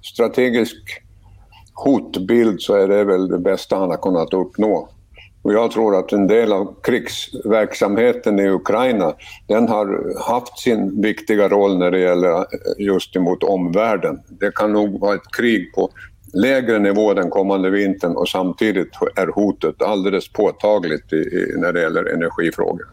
strategisk 0.01 1.03
hotbild 1.73 2.61
så 2.61 2.75
är 2.75 2.87
det 2.87 3.03
väl 3.03 3.27
det 3.27 3.39
bästa 3.39 3.75
han 3.75 3.89
har 3.89 3.97
kunnat 3.97 4.33
uppnå. 4.33 4.89
Och 5.41 5.53
jag 5.53 5.71
tror 5.71 5.99
att 5.99 6.11
en 6.11 6.27
del 6.27 6.53
av 6.53 6.75
krigsverksamheten 6.81 8.39
i 8.39 8.49
Ukraina 8.49 9.13
den 9.47 9.67
har 9.67 10.13
haft 10.33 10.59
sin 10.59 11.01
viktiga 11.01 11.49
roll 11.49 11.77
när 11.77 11.91
det 11.91 11.99
gäller 11.99 12.37
eh, 12.37 12.45
just 12.77 13.15
emot 13.15 13.43
omvärlden. 13.43 14.19
Det 14.27 14.55
kan 14.55 14.73
nog 14.73 14.99
vara 14.99 15.15
ett 15.15 15.31
krig 15.37 15.73
på 15.73 15.89
lägre 16.33 16.79
nivå 16.79 17.13
den 17.13 17.29
kommande 17.29 17.69
vintern 17.69 18.15
och 18.15 18.29
samtidigt 18.29 18.89
är 19.15 19.27
hotet 19.27 19.81
alldeles 19.81 20.27
påtagligt 20.27 21.13
i, 21.13 21.15
i, 21.15 21.53
när 21.57 21.73
det 21.73 21.81
gäller 21.81 22.13
energifrågor. 22.13 22.87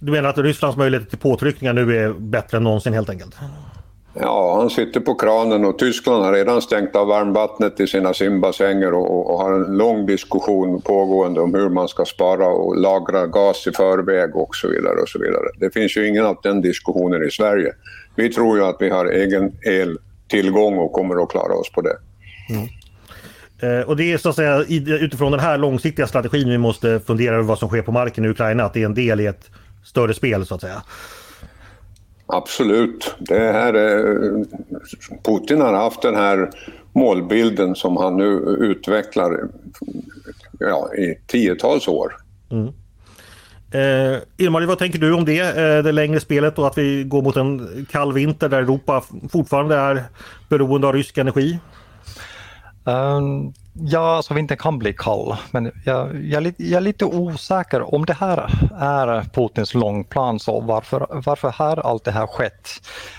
Du 0.00 0.12
menar 0.12 0.28
att 0.28 0.38
Rysslands 0.38 0.76
möjligheter 0.76 1.10
till 1.10 1.18
påtryckningar 1.18 1.72
nu 1.72 1.96
är 1.96 2.12
bättre 2.12 2.56
än 2.56 2.64
någonsin 2.64 2.92
helt 2.92 3.10
enkelt? 3.10 3.34
Ja, 4.14 4.56
han 4.60 4.70
sitter 4.70 5.00
på 5.00 5.14
kranen 5.14 5.64
och 5.64 5.78
Tyskland 5.78 6.24
har 6.24 6.32
redan 6.32 6.62
stängt 6.62 6.96
av 6.96 7.06
varmvattnet 7.06 7.80
i 7.80 7.86
sina 7.86 8.14
simbassänger 8.14 8.94
och, 8.94 9.30
och, 9.30 9.38
har 9.38 9.52
en 9.52 9.76
lång 9.76 10.06
diskussion 10.06 10.80
pågående 10.80 11.40
om 11.40 11.54
hur 11.54 11.68
man 11.68 11.88
ska 11.88 12.04
spara 12.04 12.46
och 12.46 12.76
lagra 12.76 13.26
gas 13.26 13.66
i 13.66 13.72
förväg 13.72 14.36
och 14.36 14.56
så 14.56 14.68
vidare. 14.68 15.00
och 15.00 15.08
så 15.08 15.18
vidare. 15.18 15.46
Det 15.56 15.70
finns 15.70 15.96
ju 15.96 16.08
ingen 16.08 16.26
av 16.26 16.36
den 16.42 16.60
diskussionen 16.60 17.24
i 17.24 17.30
Sverige. 17.30 17.72
Vi 18.16 18.32
tror 18.32 18.58
ju 18.58 18.64
att 18.64 18.76
vi 18.80 18.90
har 18.90 19.06
egen 19.06 19.52
eltillgång 19.62 20.78
och 20.78 20.92
kommer 20.92 21.22
att 21.22 21.30
klara 21.30 21.54
oss 21.54 21.72
på 21.72 21.80
det. 21.80 21.96
Mm. 22.50 22.68
Eh, 23.62 23.80
och 23.80 23.96
det 23.96 24.12
är 24.12 24.18
så 24.18 24.28
att 24.28 24.36
säga 24.36 24.64
utifrån 24.86 25.32
den 25.32 25.40
här 25.40 25.58
långsiktiga 25.58 26.06
strategin 26.06 26.48
vi 26.48 26.58
måste 26.58 27.00
fundera 27.00 27.34
över 27.34 27.44
vad 27.44 27.58
som 27.58 27.68
sker 27.68 27.82
på 27.82 27.92
marken 27.92 28.24
i 28.24 28.28
Ukraina, 28.28 28.64
att 28.64 28.74
det 28.74 28.82
är 28.82 28.86
en 28.86 28.94
del 28.94 29.20
i 29.20 29.26
ett 29.26 29.50
större 29.84 30.14
spel 30.14 30.46
så 30.46 30.54
att 30.54 30.60
säga. 30.60 30.82
Absolut. 32.26 33.14
Det 33.18 33.52
här 33.52 33.74
är, 33.74 34.44
Putin 35.24 35.60
har 35.60 35.72
haft 35.72 36.02
den 36.02 36.14
här 36.14 36.50
målbilden 36.92 37.74
som 37.74 37.96
han 37.96 38.16
nu 38.16 38.32
utvecklar 38.60 39.48
ja, 40.58 40.94
i 40.94 41.18
tiotals 41.26 41.88
år. 41.88 42.16
Mm. 42.50 42.68
Eh, 43.72 44.18
Ilmari, 44.36 44.66
vad 44.66 44.78
tänker 44.78 44.98
du 44.98 45.12
om 45.12 45.24
det? 45.24 45.40
Eh, 45.40 45.82
det 45.84 45.92
längre 45.92 46.20
spelet 46.20 46.58
och 46.58 46.66
att 46.66 46.78
vi 46.78 47.04
går 47.04 47.22
mot 47.22 47.36
en 47.36 47.86
kall 47.90 48.12
vinter 48.12 48.48
där 48.48 48.58
Europa 48.58 49.02
fortfarande 49.32 49.76
är 49.76 50.02
beroende 50.48 50.86
av 50.86 50.92
rysk 50.92 51.18
energi? 51.18 51.58
Um, 52.84 53.54
ja, 53.72 54.16
alltså 54.16 54.34
vintern 54.34 54.58
kan 54.58 54.78
bli 54.78 54.92
kall, 54.92 55.36
men 55.50 55.72
jag, 55.84 56.24
jag, 56.24 56.54
jag, 56.56 56.76
är 56.76 56.80
lite 56.80 57.04
osäker 57.04 57.94
om 57.94 58.06
det 58.06 58.12
här 58.12 58.50
är 58.78 59.22
Putins 59.22 59.74
långplan, 59.74 60.40
så 60.40 60.60
varför, 60.60 61.06
varför 61.10 61.50
har 61.50 61.76
allt 61.76 62.04
det 62.04 62.10
här 62.10 62.26
skett 62.26 62.68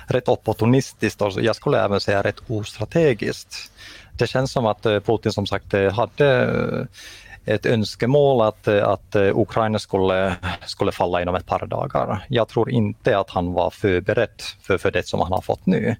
rätt 0.07 0.27
opportunistiskt 0.27 1.21
och 1.21 1.31
jag 1.41 1.55
skulle 1.55 1.83
även 1.83 1.99
säga 1.99 2.23
rätt 2.23 2.39
ostrategiskt. 2.47 3.71
Det 4.17 4.27
känns 4.27 4.51
som 4.51 4.65
att 4.65 4.85
eh, 4.85 4.99
Putin 4.99 5.31
som 5.31 5.47
sagt 5.47 5.73
eh, 5.73 5.91
hade 5.91 6.43
eh, 7.45 7.53
ett 7.53 7.65
önskemål 7.65 8.41
att, 8.41 8.67
att 8.67 9.15
Ukraina 9.15 9.79
skulle, 9.79 10.35
skulle 10.65 10.91
falla 10.91 11.21
inom 11.21 11.35
ett 11.35 11.45
par 11.45 11.65
dagar. 11.65 12.25
Jag 12.29 12.47
tror 12.47 12.71
inte 12.71 13.17
att 13.17 13.29
han 13.29 13.53
var 13.53 13.69
förberedd 13.69 14.41
för, 14.61 14.77
för 14.77 14.91
det 14.91 15.07
som 15.07 15.19
han 15.19 15.31
har 15.31 15.41
fått 15.41 15.65
nu. 15.65 15.95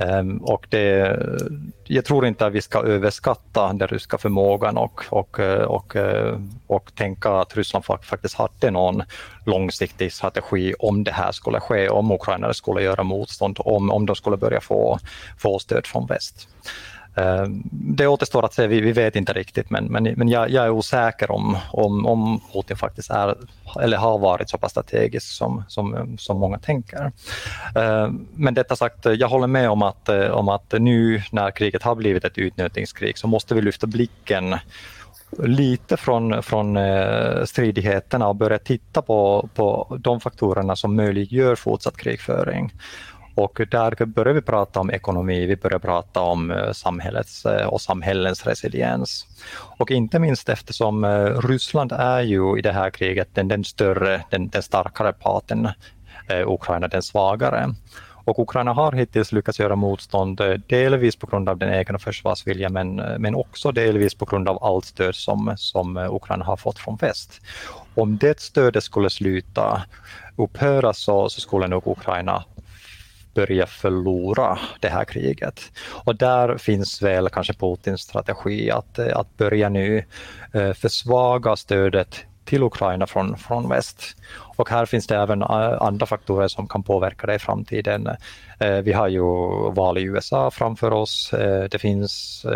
Ehm, 0.00 0.38
och 0.38 0.66
det, 0.68 1.18
jag 1.84 2.04
tror 2.04 2.26
inte 2.26 2.46
att 2.46 2.52
vi 2.52 2.62
ska 2.62 2.82
överskatta 2.82 3.72
den 3.72 3.88
ryska 3.88 4.18
förmågan 4.18 4.76
och, 4.76 5.04
och, 5.10 5.40
eh, 5.40 5.62
och, 5.62 5.96
eh, 5.96 6.40
och 6.66 6.94
tänka 6.94 7.30
att 7.30 7.56
Ryssland 7.56 7.84
faktiskt 7.84 8.34
hade 8.34 8.70
någon 8.70 9.02
långsiktig 9.46 10.12
strategi 10.12 10.74
om 10.78 11.04
det 11.04 11.12
här 11.12 11.32
skulle 11.32 11.60
ske, 11.60 11.88
om 11.88 12.10
ukrainare 12.10 12.54
skulle 12.54 12.82
göra 12.82 13.02
motstånd, 13.02 13.56
om, 13.60 13.90
om 13.90 14.06
de 14.06 14.16
skulle 14.16 14.36
börja 14.36 14.60
få, 14.60 14.98
få 15.38 15.58
stöd 15.58 15.86
från 15.86 16.06
väst. 16.06 16.48
Eh, 17.16 17.44
det 17.72 18.06
återstår 18.06 18.44
att 18.44 18.54
se, 18.54 18.66
vi, 18.66 18.80
vi 18.80 18.92
vet 18.92 19.16
inte 19.16 19.32
riktigt 19.32 19.70
men, 19.70 19.84
men, 19.84 20.02
men 20.02 20.28
jag, 20.28 20.50
jag, 20.50 20.64
är 20.64 20.70
osäker 20.70 21.30
om, 21.30 21.58
om, 21.72 22.06
om 22.06 22.40
Putin 22.52 22.76
faktiskt 22.76 23.10
är 23.10 23.34
eller 23.80 23.96
har 23.96 24.18
varit 24.18 24.50
så 24.50 24.58
pass 24.58 24.70
strategisk 24.70 25.26
som, 25.26 25.64
som, 25.68 26.16
som 26.18 26.38
många 26.38 26.58
tänker. 26.58 27.12
Eh, 27.76 28.10
men 28.34 28.54
detta 28.54 28.76
sagt, 28.76 29.04
jag 29.04 29.28
håller 29.28 29.46
med 29.46 29.70
om 29.70 29.82
att, 29.82 30.08
eh, 30.08 30.30
om 30.30 30.48
att 30.48 30.74
nu 30.78 31.22
när 31.30 31.50
kriget 31.50 31.82
har 31.82 31.94
blivit 31.94 32.24
ett 32.24 32.38
utnötningskrig 32.38 33.18
så 33.18 33.26
måste 33.26 33.54
vi 33.54 33.62
lyfta 33.62 33.86
blicken 33.86 34.56
lite 35.38 35.96
från, 35.96 36.42
från 36.42 36.78
stridigheterna 37.44 38.28
och 38.28 38.36
börja 38.36 38.58
titta 38.58 39.02
på, 39.02 39.48
på 39.54 39.96
de 40.00 40.20
faktorerna 40.20 40.76
som 40.76 40.96
möjliggör 40.96 41.54
fortsatt 41.54 41.96
krigföring. 41.96 42.72
Och 43.34 43.60
där 43.70 44.06
börjar 44.06 44.34
vi 44.34 44.42
prata 44.42 44.80
om 44.80 44.90
ekonomi, 44.90 45.46
vi 45.46 45.56
börjar 45.56 45.78
prata 45.78 46.20
om 46.20 46.50
eh, 46.50 46.72
samhällets 46.72 47.46
eh, 47.46 47.66
och 47.66 47.80
samhällens 47.80 48.46
resiliens. 48.46 49.26
Och 49.52 49.90
inte 49.90 50.18
minst 50.18 50.48
eftersom 50.48 51.04
eh, 51.04 51.40
Ryssland 51.48 51.92
är 51.92 52.20
ju 52.20 52.58
i 52.58 52.62
det 52.62 52.72
här 52.72 52.90
kriget 52.90 53.28
den, 53.34 53.48
den 53.48 53.64
större, 53.64 54.24
den, 54.30 54.48
den 54.48 54.62
starkare 54.62 55.12
parten, 55.12 55.68
Ukraina 56.46 56.88
den 56.88 57.02
svagare. 57.02 57.74
Och 58.24 58.38
Ukraina 58.38 58.72
har 58.72 58.92
hittills 58.92 59.32
lyckats 59.32 59.60
göra 59.60 59.76
motstånd, 59.76 60.40
delvis 60.68 61.16
på 61.16 61.26
grund 61.26 61.48
av 61.48 61.58
den 61.58 61.74
egna 61.74 61.98
försvarsviljan 61.98 62.72
men, 62.72 62.94
men 62.96 63.34
också 63.34 63.72
delvis 63.72 64.14
på 64.14 64.24
grund 64.24 64.48
av 64.48 64.64
allt 64.64 64.84
stöd 64.84 65.14
som, 65.14 65.54
som 65.56 65.96
Ukraina 65.96 66.44
har 66.44 66.56
fått 66.56 66.78
från 66.78 66.96
väst. 66.96 67.40
Om 67.94 68.18
det 68.18 68.40
stödet 68.40 68.84
skulle 68.84 69.10
sluta 69.10 69.82
upphöra 70.36 70.92
så, 70.92 71.28
så 71.28 71.40
skulle 71.40 71.66
nog 71.66 71.86
Ukraina 71.86 72.44
börja 73.40 73.66
förlora 73.66 74.58
det 74.80 74.88
här 74.88 75.04
kriget. 75.04 75.60
Och 76.04 76.16
där 76.16 76.58
finns 76.58 77.02
väl 77.02 77.28
kanske 77.28 77.54
Putins 77.54 78.00
strategi 78.00 78.70
att, 78.70 78.98
eh, 78.98 79.18
att 79.18 79.36
börja 79.36 79.68
nu 79.68 80.04
eh, 80.52 80.72
försvaga 80.72 81.56
stödet 81.56 82.24
till 82.44 82.62
Ukraina 82.62 83.06
från, 83.06 83.36
från 83.36 83.68
väst. 83.68 84.16
Och 84.56 84.70
här 84.70 84.86
finns 84.86 85.06
det 85.06 85.16
även 85.16 85.42
eh, 85.42 85.82
andra 85.82 86.06
faktorer 86.06 86.48
som 86.48 86.68
kan 86.68 86.82
påverka 86.82 87.26
det 87.26 87.34
i 87.34 87.38
framtiden. 87.38 88.08
Vi 88.84 88.92
har 88.92 89.08
ju 89.08 89.22
val 89.72 89.98
i 89.98 90.02
USA 90.02 90.50
framför 90.50 90.92
oss. 90.92 91.30
Det 91.70 91.80
finns 91.80 92.46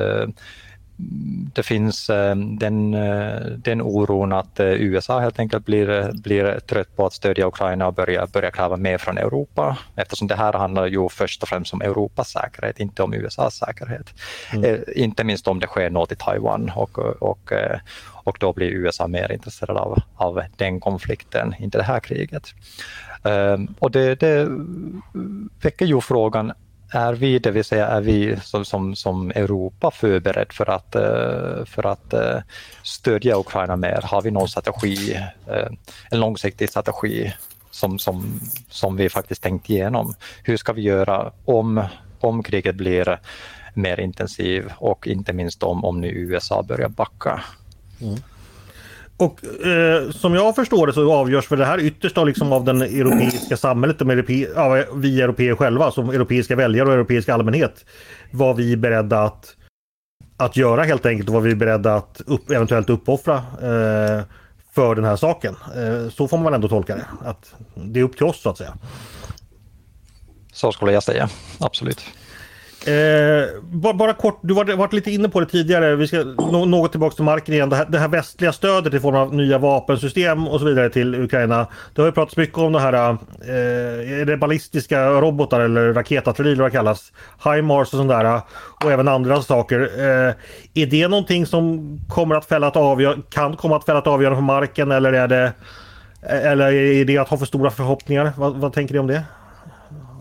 det 1.54 1.62
finns 1.62 2.10
eh, 2.10 2.36
den, 2.36 2.94
eh, 2.94 3.40
den 3.40 3.82
oron 3.82 4.32
att 4.32 4.60
eh, 4.60 4.66
USA 4.66 5.18
helt 5.20 5.38
enkelt 5.38 5.66
blir, 5.66 6.12
blir 6.22 6.60
trött 6.60 6.96
på 6.96 7.06
att 7.06 7.12
stödja 7.12 7.46
Ukraina 7.46 7.86
och 7.86 7.94
börja, 7.94 8.26
börja 8.26 8.50
kräva 8.50 8.76
mer 8.76 8.98
från 8.98 9.18
Europa 9.18 9.78
eftersom 9.96 10.28
det 10.28 10.34
här 10.34 10.52
handlar 10.52 10.86
ju 10.86 11.08
först 11.08 11.42
och 11.42 11.48
främst 11.48 11.72
om 11.72 11.80
Europas 11.80 12.30
säkerhet, 12.30 12.80
inte 12.80 13.02
om 13.02 13.14
USAs 13.14 13.54
säkerhet. 13.54 14.14
Mm. 14.52 14.80
Inte 14.94 15.24
minst 15.24 15.48
om 15.48 15.60
det 15.60 15.66
sker 15.66 15.90
något 15.90 16.12
i 16.12 16.16
Taiwan 16.16 16.72
och, 16.76 16.98
och, 16.98 17.52
och 18.12 18.36
då 18.40 18.52
blir 18.52 18.66
USA 18.66 19.06
mer 19.08 19.32
intresserad 19.32 19.76
av, 19.76 19.98
av 20.16 20.42
den 20.56 20.80
konflikten, 20.80 21.54
inte 21.58 21.78
det 21.78 21.84
här 21.84 22.00
kriget. 22.00 22.54
Och 23.78 23.90
det, 23.90 24.14
det 24.14 24.48
väcker 25.62 25.86
ju 25.86 26.00
frågan, 26.00 26.52
är 26.94 27.12
vi, 27.12 27.38
det 27.38 27.50
vill 27.50 27.64
säga 27.64 27.86
är 27.86 28.00
vi 28.00 28.36
som, 28.42 28.64
som, 28.64 28.96
som 28.96 29.30
Europa 29.30 29.90
förberedd 29.90 30.52
för 30.52 30.70
att, 30.70 30.94
eh, 30.94 31.64
för 31.64 31.86
att 31.86 32.12
eh, 32.12 32.38
stödja 32.82 33.38
Ukraina 33.38 33.76
mer? 33.76 34.00
Har 34.04 34.22
vi 34.22 34.30
någon 34.30 34.48
strategi, 34.48 35.14
eh, 35.46 35.68
en 36.10 36.20
långsiktig 36.20 36.68
strategi 36.68 37.34
som, 37.70 37.98
som, 37.98 38.40
som 38.68 38.96
vi 38.96 39.08
faktiskt 39.08 39.42
tänkt 39.42 39.70
igenom? 39.70 40.14
Hur 40.42 40.56
ska 40.56 40.72
vi 40.72 40.82
göra 40.82 41.32
om, 41.44 41.84
om 42.20 42.42
kriget 42.42 42.74
blir 42.74 43.20
mer 43.74 44.00
intensivt 44.00 44.72
och 44.76 45.06
inte 45.06 45.32
minst 45.32 45.62
om, 45.62 45.84
om 45.84 46.00
nu 46.00 46.08
USA 46.08 46.62
börjar 46.62 46.88
backa? 46.88 47.44
Mm. 48.00 48.18
Och 49.16 49.66
eh, 49.66 50.10
som 50.10 50.34
jag 50.34 50.54
förstår 50.54 50.86
det 50.86 50.92
så 50.92 51.12
avgörs 51.12 51.46
för 51.46 51.56
det 51.56 51.64
här 51.64 51.80
ytterst 51.80 52.18
av, 52.18 52.26
liksom, 52.26 52.52
av 52.52 52.64
den 52.64 52.82
europeiska 52.82 53.56
samhället, 53.56 53.98
de 53.98 54.10
europe, 54.10 54.32
ja, 54.32 54.84
vi 54.94 55.20
europeer 55.20 55.54
själva 55.54 55.90
som 55.90 56.10
europeiska 56.10 56.56
väljare 56.56 56.88
och 56.88 56.94
europeisk 56.94 57.28
allmänhet. 57.28 57.84
Vad 58.30 58.56
vi 58.56 58.72
är 58.72 58.76
beredda 58.76 59.22
att, 59.22 59.56
att 60.36 60.56
göra 60.56 60.82
helt 60.82 61.06
enkelt 61.06 61.28
och 61.28 61.34
vad 61.34 61.42
vi 61.42 61.50
är 61.50 61.56
beredda 61.56 61.94
att 61.94 62.20
upp, 62.26 62.50
eventuellt 62.50 62.90
uppoffra 62.90 63.36
eh, 63.36 64.24
för 64.72 64.94
den 64.94 65.04
här 65.04 65.16
saken. 65.16 65.56
Eh, 65.76 66.08
så 66.10 66.28
får 66.28 66.38
man 66.38 66.54
ändå 66.54 66.68
tolka 66.68 66.96
det. 66.96 67.06
Att 67.24 67.54
det 67.74 68.00
är 68.00 68.04
upp 68.04 68.16
till 68.16 68.26
oss 68.26 68.42
så 68.42 68.50
att 68.50 68.58
säga. 68.58 68.74
Så 70.52 70.72
skulle 70.72 70.92
jag 70.92 71.02
säga, 71.02 71.28
absolut. 71.60 72.04
Eh, 72.86 73.62
bara, 73.62 73.94
bara, 73.94 74.12
kort, 74.12 74.38
du 74.42 74.54
var 74.54 74.76
varit 74.76 74.92
lite 74.92 75.10
inne 75.10 75.28
på 75.28 75.40
det 75.40 75.46
tidigare. 75.46 75.96
Vi 75.96 76.06
ska 76.06 76.24
nå, 76.24 76.64
något 76.64 76.90
tillbaka 76.90 77.14
till 77.14 77.24
marken 77.24 77.54
igen. 77.54 77.68
Det 77.68 77.76
här, 77.76 77.86
det 77.88 77.98
här, 77.98 78.08
västliga 78.08 78.52
stödet 78.52 78.94
i 78.94 79.00
form 79.00 79.14
av 79.14 79.34
nya 79.34 79.58
vapensystem 79.58 80.48
och 80.48 80.60
så 80.60 80.66
vidare 80.66 80.90
till 80.90 81.14
Ukraina. 81.14 81.66
Det 81.94 82.02
har 82.02 82.06
ju 82.06 82.12
pratats 82.12 82.36
mycket 82.36 82.58
om 82.58 82.72
det 82.72 82.80
här. 82.80 82.92
Eh, 82.92 84.20
är 84.20 84.24
det 84.24 84.36
ballistiska 84.36 85.08
robotar 85.10 85.60
eller 85.60 85.92
raketartilleri 85.92 86.52
eller 86.52 86.62
vad 86.62 86.72
det 86.72 86.76
kallas? 86.76 87.12
HIMARS 87.44 87.92
och 87.92 87.98
sånt 87.98 88.10
där. 88.10 88.40
Och 88.84 88.92
även 88.92 89.08
andra 89.08 89.42
saker. 89.42 89.80
Eh, 89.80 90.34
är 90.74 90.86
det 90.86 91.08
någonting 91.08 91.46
som 91.46 91.98
kommer 92.08 92.34
att 92.34 92.44
fälla 92.46 92.68
ett 92.68 92.76
avgör 92.76 93.18
kan 93.30 93.56
komma 93.56 93.76
att 93.76 93.84
fälla 93.84 93.98
ett 93.98 94.06
avgörande 94.06 94.36
på 94.36 94.42
marken 94.42 94.90
eller 94.90 95.12
är 95.12 95.28
det 95.28 95.52
eller 96.26 96.72
är 96.72 97.04
det 97.04 97.18
att 97.18 97.28
ha 97.28 97.36
för 97.36 97.46
stora 97.46 97.70
förhoppningar? 97.70 98.32
Vad, 98.36 98.56
vad 98.56 98.72
tänker 98.72 98.94
ni 98.94 99.00
om 99.00 99.06
det? 99.06 99.22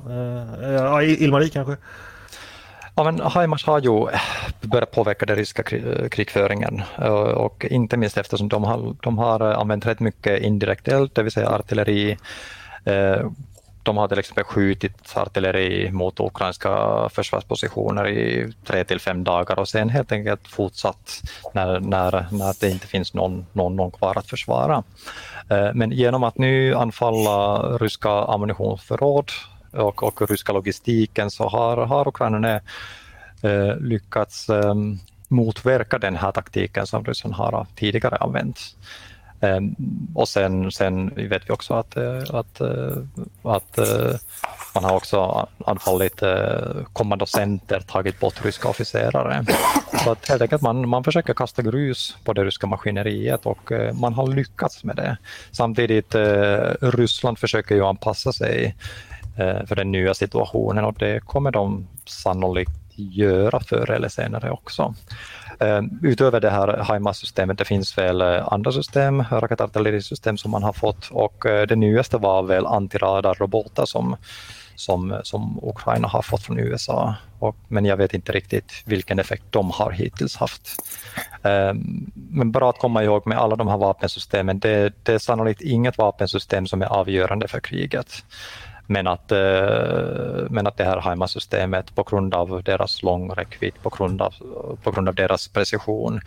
Eh, 0.09 0.71
ja, 0.71 1.01
Ilmarie 1.01 1.49
kanske? 1.49 1.77
Ja, 2.95 3.03
men 3.03 3.19
Haimars 3.19 3.65
har 3.65 3.79
ju 3.79 4.09
eh, 4.09 4.19
börjat 4.61 4.91
påverka 4.91 5.25
den 5.25 5.35
ryska 5.35 5.77
eh, 5.77 6.09
krigföringen 6.09 6.83
eh, 7.01 7.13
och 7.13 7.65
inte 7.65 7.97
minst 7.97 8.17
eftersom 8.17 8.49
de 8.49 8.63
har, 8.63 8.95
de 9.01 9.17
har 9.17 9.39
använt 9.39 9.85
rätt 9.85 9.99
mycket 9.99 10.41
indirekt 10.41 10.87
eld, 10.87 11.11
det 11.13 11.23
vill 11.23 11.31
säga 11.31 11.49
artilleri. 11.49 12.17
De 13.83 13.97
har 13.97 14.07
till 14.07 14.19
exempel 14.19 14.43
skjutit 14.43 15.13
artilleri 15.15 15.91
mot 15.91 16.19
ukrainska 16.19 16.69
försvarspositioner 17.09 18.07
i 18.07 18.53
tre 18.65 18.83
till 18.83 18.99
fem 18.99 19.23
dagar 19.23 19.59
och 19.59 19.67
sen 19.67 19.89
helt 19.89 20.11
enkelt 20.11 20.47
fortsatt 20.47 21.21
när, 21.53 21.79
när, 21.79 22.25
när 22.31 22.59
det 22.59 22.69
inte 22.69 22.87
finns 22.87 23.13
någon, 23.13 23.45
någon, 23.53 23.75
någon 23.75 23.91
kvar 23.91 24.17
att 24.17 24.29
försvara. 24.29 24.83
Men 25.73 25.91
genom 25.91 26.23
att 26.23 26.37
nu 26.37 26.75
anfalla 26.75 27.61
ryska 27.77 28.09
ammunitionsförråd 28.09 29.31
och, 29.73 30.03
och 30.03 30.29
ryska 30.29 30.53
logistiken 30.53 31.31
så 31.31 31.47
har, 31.47 31.77
har 31.77 32.07
Ukraina 32.07 32.61
eh, 33.41 33.51
eh, 33.51 33.77
lyckats 33.77 34.49
eh, 34.49 34.73
motverka 35.27 35.97
den 35.97 36.15
här 36.15 36.31
taktiken 36.31 36.87
som 36.87 37.05
Ryssland 37.05 37.35
har 37.35 37.67
tidigare 37.75 38.17
använt. 38.17 38.59
Eh, 39.39 39.59
och 40.15 40.29
sen, 40.29 40.71
sen 40.71 41.09
vet 41.15 41.49
vi 41.49 41.53
också 41.53 41.73
att, 41.73 41.97
eh, 41.97 42.23
att, 42.29 42.61
eh, 42.61 42.97
att 43.43 43.77
eh, 43.77 44.15
man 44.75 44.83
har 44.83 44.95
också 44.95 45.47
anfallit 45.65 46.21
eh, 46.21 46.85
kommandocenter, 46.93 47.79
tagit 47.79 48.19
bort 48.19 48.45
ryska 48.45 48.69
officerare. 48.69 49.45
Så 50.03 50.11
att 50.11 50.29
helt 50.29 50.41
enkelt 50.41 50.61
man, 50.61 50.89
man 50.89 51.03
försöker 51.03 51.33
kasta 51.33 51.61
grus 51.61 52.17
på 52.23 52.33
det 52.33 52.43
ryska 52.43 52.67
maskineriet 52.67 53.45
och 53.45 53.71
man 53.93 54.13
har 54.13 54.27
lyckats 54.27 54.83
med 54.83 54.95
det. 54.95 55.17
Samtidigt 55.51 56.15
Ryssland 56.81 57.39
försöker 57.39 57.75
ju 57.75 57.85
anpassa 57.85 58.33
sig 58.33 58.75
Eh, 59.35 59.65
för 59.65 59.75
den 59.75 59.91
nya 59.91 60.13
situationen 60.13 60.85
och 60.85 60.95
det 60.99 61.19
kommer 61.19 61.51
de 61.51 61.87
sannolikt 62.05 62.71
göra 62.95 63.59
förr 63.59 63.91
eller 63.91 64.09
senare 64.09 64.51
också. 64.51 64.95
Eh, 65.59 65.81
utöver 66.01 66.39
det 66.41 66.49
här 66.49 66.93
HIMARS-systemet, 66.93 67.57
det 67.57 67.65
finns 67.65 67.97
väl 67.97 68.21
eh, 68.21 68.53
andra 68.53 68.71
system, 68.71 69.23
raketartillerisystem 69.23 70.37
som 70.37 70.51
man 70.51 70.63
har 70.63 70.73
fått 70.73 71.09
och 71.11 71.43
det 71.43 71.75
nyaste 71.75 72.17
var 72.17 72.43
väl 72.43 72.65
antiradarrobotar 72.65 73.85
som 73.85 74.15
som, 74.75 75.19
som 75.23 75.59
Ukraina 75.63 76.07
har 76.07 76.21
fått 76.21 76.43
från 76.43 76.59
USA. 76.59 77.15
Och, 77.39 77.55
men 77.67 77.85
jag 77.85 77.97
vet 77.97 78.13
inte 78.13 78.31
riktigt 78.31 78.83
vilken 78.85 79.19
effekt 79.19 79.43
de 79.49 79.71
har 79.71 79.91
hittills 79.91 80.35
haft. 80.35 80.69
Men 82.13 82.51
bara 82.51 82.69
att 82.69 82.79
komma 82.79 83.03
ihåg 83.03 83.27
med 83.27 83.37
alla 83.37 83.55
de 83.55 83.67
här 83.67 83.77
vapensystemen, 83.77 84.59
det, 84.59 84.93
det 85.03 85.13
är 85.13 85.19
sannolikt 85.19 85.61
inget 85.61 85.97
vapensystem 85.97 86.67
som 86.67 86.81
är 86.81 86.85
avgörande 86.85 87.47
för 87.47 87.59
kriget. 87.59 88.23
Men 88.87 89.07
att, 89.07 89.31
eh, 89.31 90.49
men 90.49 90.67
att 90.67 90.77
det 90.77 90.83
här 90.83 91.01
HIMARS-systemet 91.01 91.95
på 91.95 92.03
grund 92.03 92.33
av 92.33 92.63
deras 92.63 93.03
lång 93.03 93.31
räckvidd, 93.31 93.73
på 93.83 93.89
grund 93.89 94.21
av, 94.21 94.33
på 94.83 94.91
grund 94.91 95.07
av 95.07 95.15
deras 95.15 95.47
precision 95.47 96.21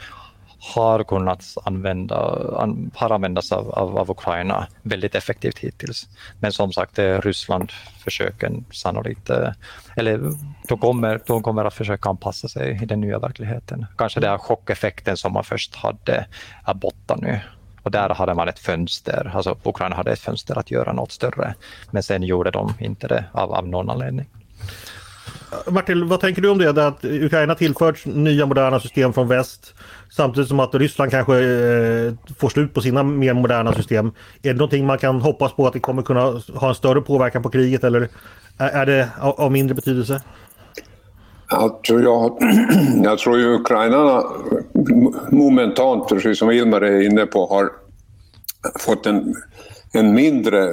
har 0.74 1.04
kunnat 1.04 1.44
använda, 1.64 2.16
an, 2.58 2.90
har 2.94 3.10
användas 3.10 3.52
av, 3.52 3.70
av, 3.70 3.98
av, 3.98 4.10
Ukraina 4.10 4.66
väldigt 4.82 5.14
effektivt 5.14 5.58
hittills. 5.58 6.08
Men 6.40 6.52
som 6.52 6.72
sagt, 6.72 6.98
eh, 6.98 7.20
Ryssland 7.20 7.72
försöker 8.04 8.52
sannolikt, 8.70 9.30
eh, 9.30 9.52
eller 9.96 10.20
de 10.68 10.78
kommer, 10.78 11.20
de 11.26 11.42
kommer 11.42 11.64
att 11.64 11.74
försöka 11.74 12.08
anpassa 12.08 12.48
sig 12.48 12.82
i 12.82 12.86
den 12.86 13.00
nya 13.00 13.18
verkligheten. 13.18 13.86
Kanske 13.98 14.20
den 14.20 14.30
här 14.30 14.38
chockeffekten 14.38 15.16
som 15.16 15.32
man 15.32 15.44
först 15.44 15.74
hade 15.74 16.26
är 16.64 16.74
borta 16.74 17.16
nu. 17.16 17.40
Och 17.86 17.92
där 17.92 18.08
hade 18.08 18.34
man 18.34 18.48
ett 18.48 18.58
fönster, 18.58 19.32
alltså 19.34 19.56
Ukraina 19.62 19.96
hade 19.96 20.12
ett 20.12 20.18
fönster 20.18 20.58
att 20.58 20.70
göra 20.70 20.92
något 20.92 21.12
större. 21.12 21.54
Men 21.90 22.02
sen 22.02 22.22
gjorde 22.22 22.50
de 22.50 22.74
inte 22.80 23.08
det 23.08 23.24
av, 23.32 23.52
av 23.52 23.68
någon 23.68 23.90
anledning. 23.90 24.26
Martin, 25.70 26.08
vad 26.08 26.20
tänker 26.20 26.42
du 26.42 26.48
om 26.48 26.58
det? 26.58 26.72
det 26.72 26.86
att 26.86 27.04
Ukraina 27.04 27.54
tillförts 27.54 28.06
nya 28.06 28.46
moderna 28.46 28.80
system 28.80 29.12
från 29.12 29.28
väst 29.28 29.74
samtidigt 30.10 30.48
som 30.48 30.60
att 30.60 30.74
Ryssland 30.74 31.10
kanske 31.10 31.34
eh, 31.34 32.12
får 32.38 32.48
slut 32.48 32.74
på 32.74 32.80
sina 32.80 33.02
mer 33.02 33.34
moderna 33.34 33.72
system. 33.72 34.06
Är 34.42 34.52
det 34.52 34.58
någonting 34.58 34.86
man 34.86 34.98
kan 34.98 35.20
hoppas 35.20 35.52
på 35.52 35.66
att 35.66 35.72
det 35.72 35.80
kommer 35.80 36.02
kunna 36.02 36.40
ha 36.54 36.68
en 36.68 36.74
större 36.74 37.00
påverkan 37.00 37.42
på 37.42 37.50
kriget 37.50 37.84
eller 37.84 38.08
är 38.58 38.86
det 38.86 39.08
av, 39.20 39.40
av 39.40 39.52
mindre 39.52 39.74
betydelse? 39.74 40.22
Alltså 41.48 42.00
jag, 42.00 42.38
jag 43.04 43.18
tror 43.18 43.38
ju 43.38 43.54
ukrainarna 43.54 44.24
momentant, 45.30 46.08
precis 46.08 46.38
som 46.38 46.50
Ilmar 46.50 46.80
är 46.80 47.00
inne 47.00 47.26
på, 47.26 47.46
har 47.46 47.72
fått 48.78 49.06
en 49.06 49.34
en 49.96 50.14
mindre 50.14 50.68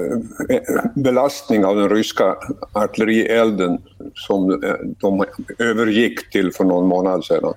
eh, 0.50 0.62
belastning 0.96 1.66
av 1.66 1.76
den 1.76 1.90
ryska 1.90 2.36
artillerielden 2.74 3.82
som 4.14 4.64
eh, 4.64 4.74
de 5.00 5.26
övergick 5.60 6.30
till 6.30 6.52
för 6.52 6.64
någon 6.64 6.88
månad 6.88 7.26
sedan. 7.26 7.54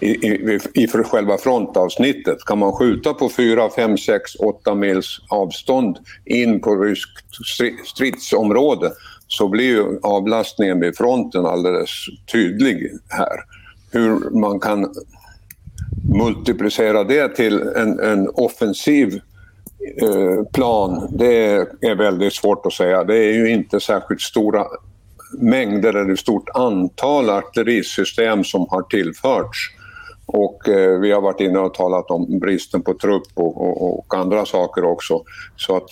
I, 0.00 0.08
i, 0.08 0.60
i 0.74 0.86
för 0.86 1.02
själva 1.02 1.38
frontavsnittet. 1.38 2.44
Kan 2.44 2.58
man 2.58 2.72
skjuta 2.72 3.14
på 3.14 3.28
4, 3.28 3.70
5, 3.76 3.98
6, 3.98 4.34
8 4.34 4.74
mils 4.74 5.20
avstånd 5.28 5.98
in 6.24 6.60
på 6.60 6.76
ryskt 6.76 7.26
stridsområde 7.84 8.92
så 9.36 9.48
blir 9.48 9.64
ju 9.64 9.98
avlastningen 10.02 10.80
vid 10.80 10.96
fronten 10.96 11.46
alldeles 11.46 11.90
tydlig 12.32 12.90
här. 13.08 13.36
Hur 13.92 14.30
man 14.30 14.60
kan 14.60 14.94
multiplicera 16.14 17.04
det 17.04 17.28
till 17.28 17.62
en, 17.62 18.00
en 18.00 18.28
offensiv 18.28 19.20
Eh, 20.02 20.44
plan, 20.52 21.08
det 21.10 21.52
är 21.80 21.94
väldigt 21.94 22.34
svårt 22.34 22.66
att 22.66 22.72
säga. 22.72 23.04
Det 23.04 23.16
är 23.16 23.32
ju 23.32 23.50
inte 23.50 23.80
särskilt 23.80 24.20
stora 24.20 24.64
mängder 25.38 25.94
eller 25.94 26.16
stort 26.16 26.48
antal 26.54 27.30
artillerisystem 27.30 28.44
som 28.44 28.66
har 28.70 28.82
tillförts. 28.82 29.58
Och 30.26 30.68
eh, 30.68 31.00
vi 31.00 31.12
har 31.12 31.20
varit 31.20 31.40
inne 31.40 31.58
och 31.58 31.74
talat 31.74 32.10
om 32.10 32.38
bristen 32.38 32.82
på 32.82 32.94
trupp 32.94 33.26
och, 33.34 33.60
och, 33.60 33.98
och 33.98 34.14
andra 34.14 34.46
saker 34.46 34.84
också. 34.84 35.22
Så 35.56 35.76
att 35.76 35.88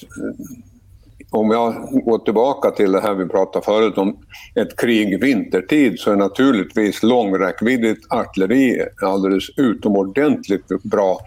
om 1.35 1.51
jag 1.51 1.75
går 2.05 2.18
tillbaka 2.18 2.70
till 2.70 2.92
det 2.92 3.01
här 3.01 3.14
vi 3.14 3.29
pratade 3.29 3.64
förut 3.64 3.99
om 3.99 4.16
ett 4.55 4.77
krig 4.77 5.20
vintertid 5.20 5.99
så 5.99 6.12
är 6.12 6.16
naturligtvis 6.16 7.03
långräckviddigt 7.03 8.12
artilleri 8.12 8.83
alldeles 9.03 9.44
utomordentligt 9.57 10.68
bra 10.83 11.18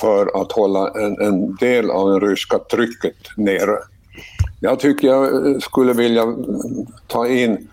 för 0.00 0.42
att 0.42 0.52
hålla 0.52 0.90
en, 0.90 1.20
en 1.20 1.56
del 1.56 1.90
av 1.90 2.10
det 2.10 2.26
ryska 2.26 2.58
trycket 2.58 3.36
nere. 3.36 3.76
Jag 4.60 4.80
tycker 4.80 5.08
jag 5.08 5.62
skulle 5.62 5.92
vilja 5.92 6.24
ta 7.06 7.28
in 7.28 7.68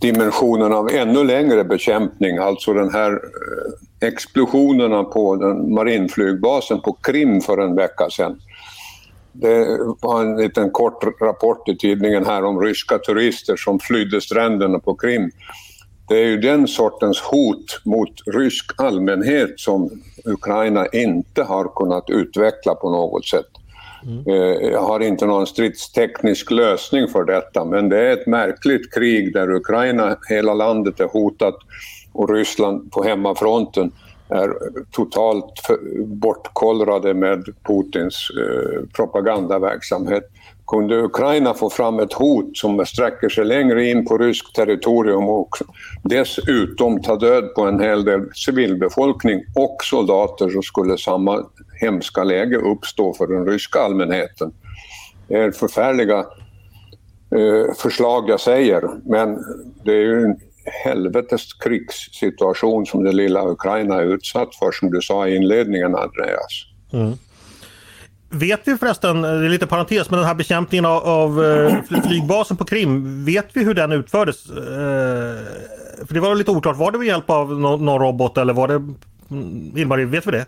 dimensionen 0.00 0.72
av 0.72 0.88
ännu 0.92 1.24
längre 1.24 1.64
bekämpning, 1.64 2.38
alltså 2.38 2.72
den 2.72 2.92
här 2.92 3.12
eh, 3.12 4.08
explosionerna 4.08 5.04
på 5.04 5.36
den 5.36 5.74
marinflygbasen 5.74 6.80
på 6.80 6.92
Krim 6.92 7.40
för 7.40 7.58
en 7.58 7.76
vecka 7.76 8.10
sedan. 8.10 8.40
Det 9.34 9.78
var 10.00 10.22
en 10.22 10.36
liten 10.36 10.70
kort 10.70 11.04
rapport 11.20 11.68
i 11.68 11.76
tidningen 11.76 12.26
här 12.26 12.44
om 12.44 12.60
ryska 12.60 12.98
turister 12.98 13.56
som 13.56 13.78
flydde 13.78 14.20
stränderna 14.20 14.78
på 14.78 14.94
Krim. 14.94 15.30
Det 16.08 16.14
är 16.14 16.26
ju 16.26 16.36
den 16.36 16.68
sortens 16.68 17.20
hot 17.20 17.80
mot 17.84 18.10
rysk 18.26 18.70
allmänhet 18.76 19.52
som 19.56 19.90
Ukraina 20.24 20.86
inte 20.86 21.42
har 21.42 21.76
kunnat 21.76 22.10
utveckla 22.10 22.74
på 22.74 22.90
något 22.90 23.26
sätt. 23.26 23.46
Mm. 24.06 24.24
Eh, 24.26 24.70
jag 24.70 24.82
har 24.82 25.00
inte 25.00 25.26
någon 25.26 25.46
stridsteknisk 25.46 26.50
lösning 26.50 27.08
för 27.08 27.24
detta 27.24 27.64
men 27.64 27.88
det 27.88 27.98
är 27.98 28.12
ett 28.12 28.26
märkligt 28.26 28.94
krig 28.94 29.32
där 29.32 29.54
Ukraina, 29.54 30.16
hela 30.28 30.54
landet 30.54 31.00
är 31.00 31.08
hotat 31.08 31.54
och 32.12 32.30
Ryssland 32.30 32.92
på 32.92 33.02
hemmafronten 33.02 33.92
är 34.34 34.54
totalt 34.90 35.60
bortkollrade 36.06 37.14
med 37.14 37.44
Putins 37.66 38.28
eh, 38.40 38.88
propagandaverksamhet. 38.96 40.30
Kunde 40.66 41.02
Ukraina 41.02 41.54
få 41.54 41.70
fram 41.70 42.00
ett 42.00 42.12
hot 42.12 42.56
som 42.56 42.86
sträcker 42.86 43.28
sig 43.28 43.44
längre 43.44 43.86
in 43.86 44.06
på 44.06 44.18
ryskt 44.18 44.54
territorium 44.54 45.28
och 45.28 45.48
dessutom 46.02 47.02
ta 47.02 47.16
död 47.16 47.54
på 47.54 47.62
en 47.62 47.80
hel 47.80 48.04
del 48.04 48.20
civilbefolkning 48.34 49.44
och 49.54 49.76
soldater 49.82 50.50
så 50.50 50.62
skulle 50.62 50.98
samma 50.98 51.46
hemska 51.80 52.24
läge 52.24 52.56
uppstå 52.56 53.14
för 53.14 53.26
den 53.26 53.46
ryska 53.46 53.80
allmänheten. 53.80 54.52
Det 55.28 55.34
är 55.34 55.50
förfärliga 55.50 56.18
eh, 57.30 57.74
förslag 57.76 58.28
jag 58.28 58.40
säger 58.40 58.88
men 59.04 59.38
det 59.84 59.92
är 59.92 60.02
ju 60.02 60.34
helvetes 60.64 61.52
krigssituation 61.52 62.86
som 62.86 63.04
det 63.04 63.12
lilla 63.12 63.48
Ukraina 63.48 63.94
är 63.94 64.14
utsatt 64.14 64.54
för 64.54 64.72
som 64.72 64.90
du 64.90 65.00
sa 65.00 65.28
i 65.28 65.36
inledningen 65.36 65.94
Andreas. 65.94 66.66
Mm. 66.92 67.12
Vet 68.30 68.60
vi 68.64 68.76
förresten, 68.76 69.22
det 69.22 69.28
är 69.28 69.48
lite 69.48 69.66
parentes, 69.66 70.10
men 70.10 70.18
den 70.18 70.28
här 70.28 70.34
bekämpningen 70.34 70.84
av, 70.84 71.02
av 71.02 71.44
eh, 71.44 71.82
flygbasen 72.06 72.56
på 72.56 72.64
Krim, 72.64 73.24
vet 73.24 73.46
vi 73.52 73.64
hur 73.64 73.74
den 73.74 73.92
utfördes? 73.92 74.50
Eh, 74.50 74.56
för 76.06 76.14
det 76.14 76.20
var 76.20 76.34
lite 76.34 76.50
oklart, 76.50 76.76
var 76.76 76.92
det 76.92 76.98
med 76.98 77.06
hjälp 77.06 77.30
av 77.30 77.60
någon, 77.60 77.84
någon 77.84 78.00
robot 78.00 78.38
eller 78.38 78.52
var 78.52 78.68
det... 78.68 78.74
Mm, 79.30 79.72
Ilmarie, 79.76 80.06
vet 80.06 80.26
vi 80.26 80.30
det? 80.30 80.46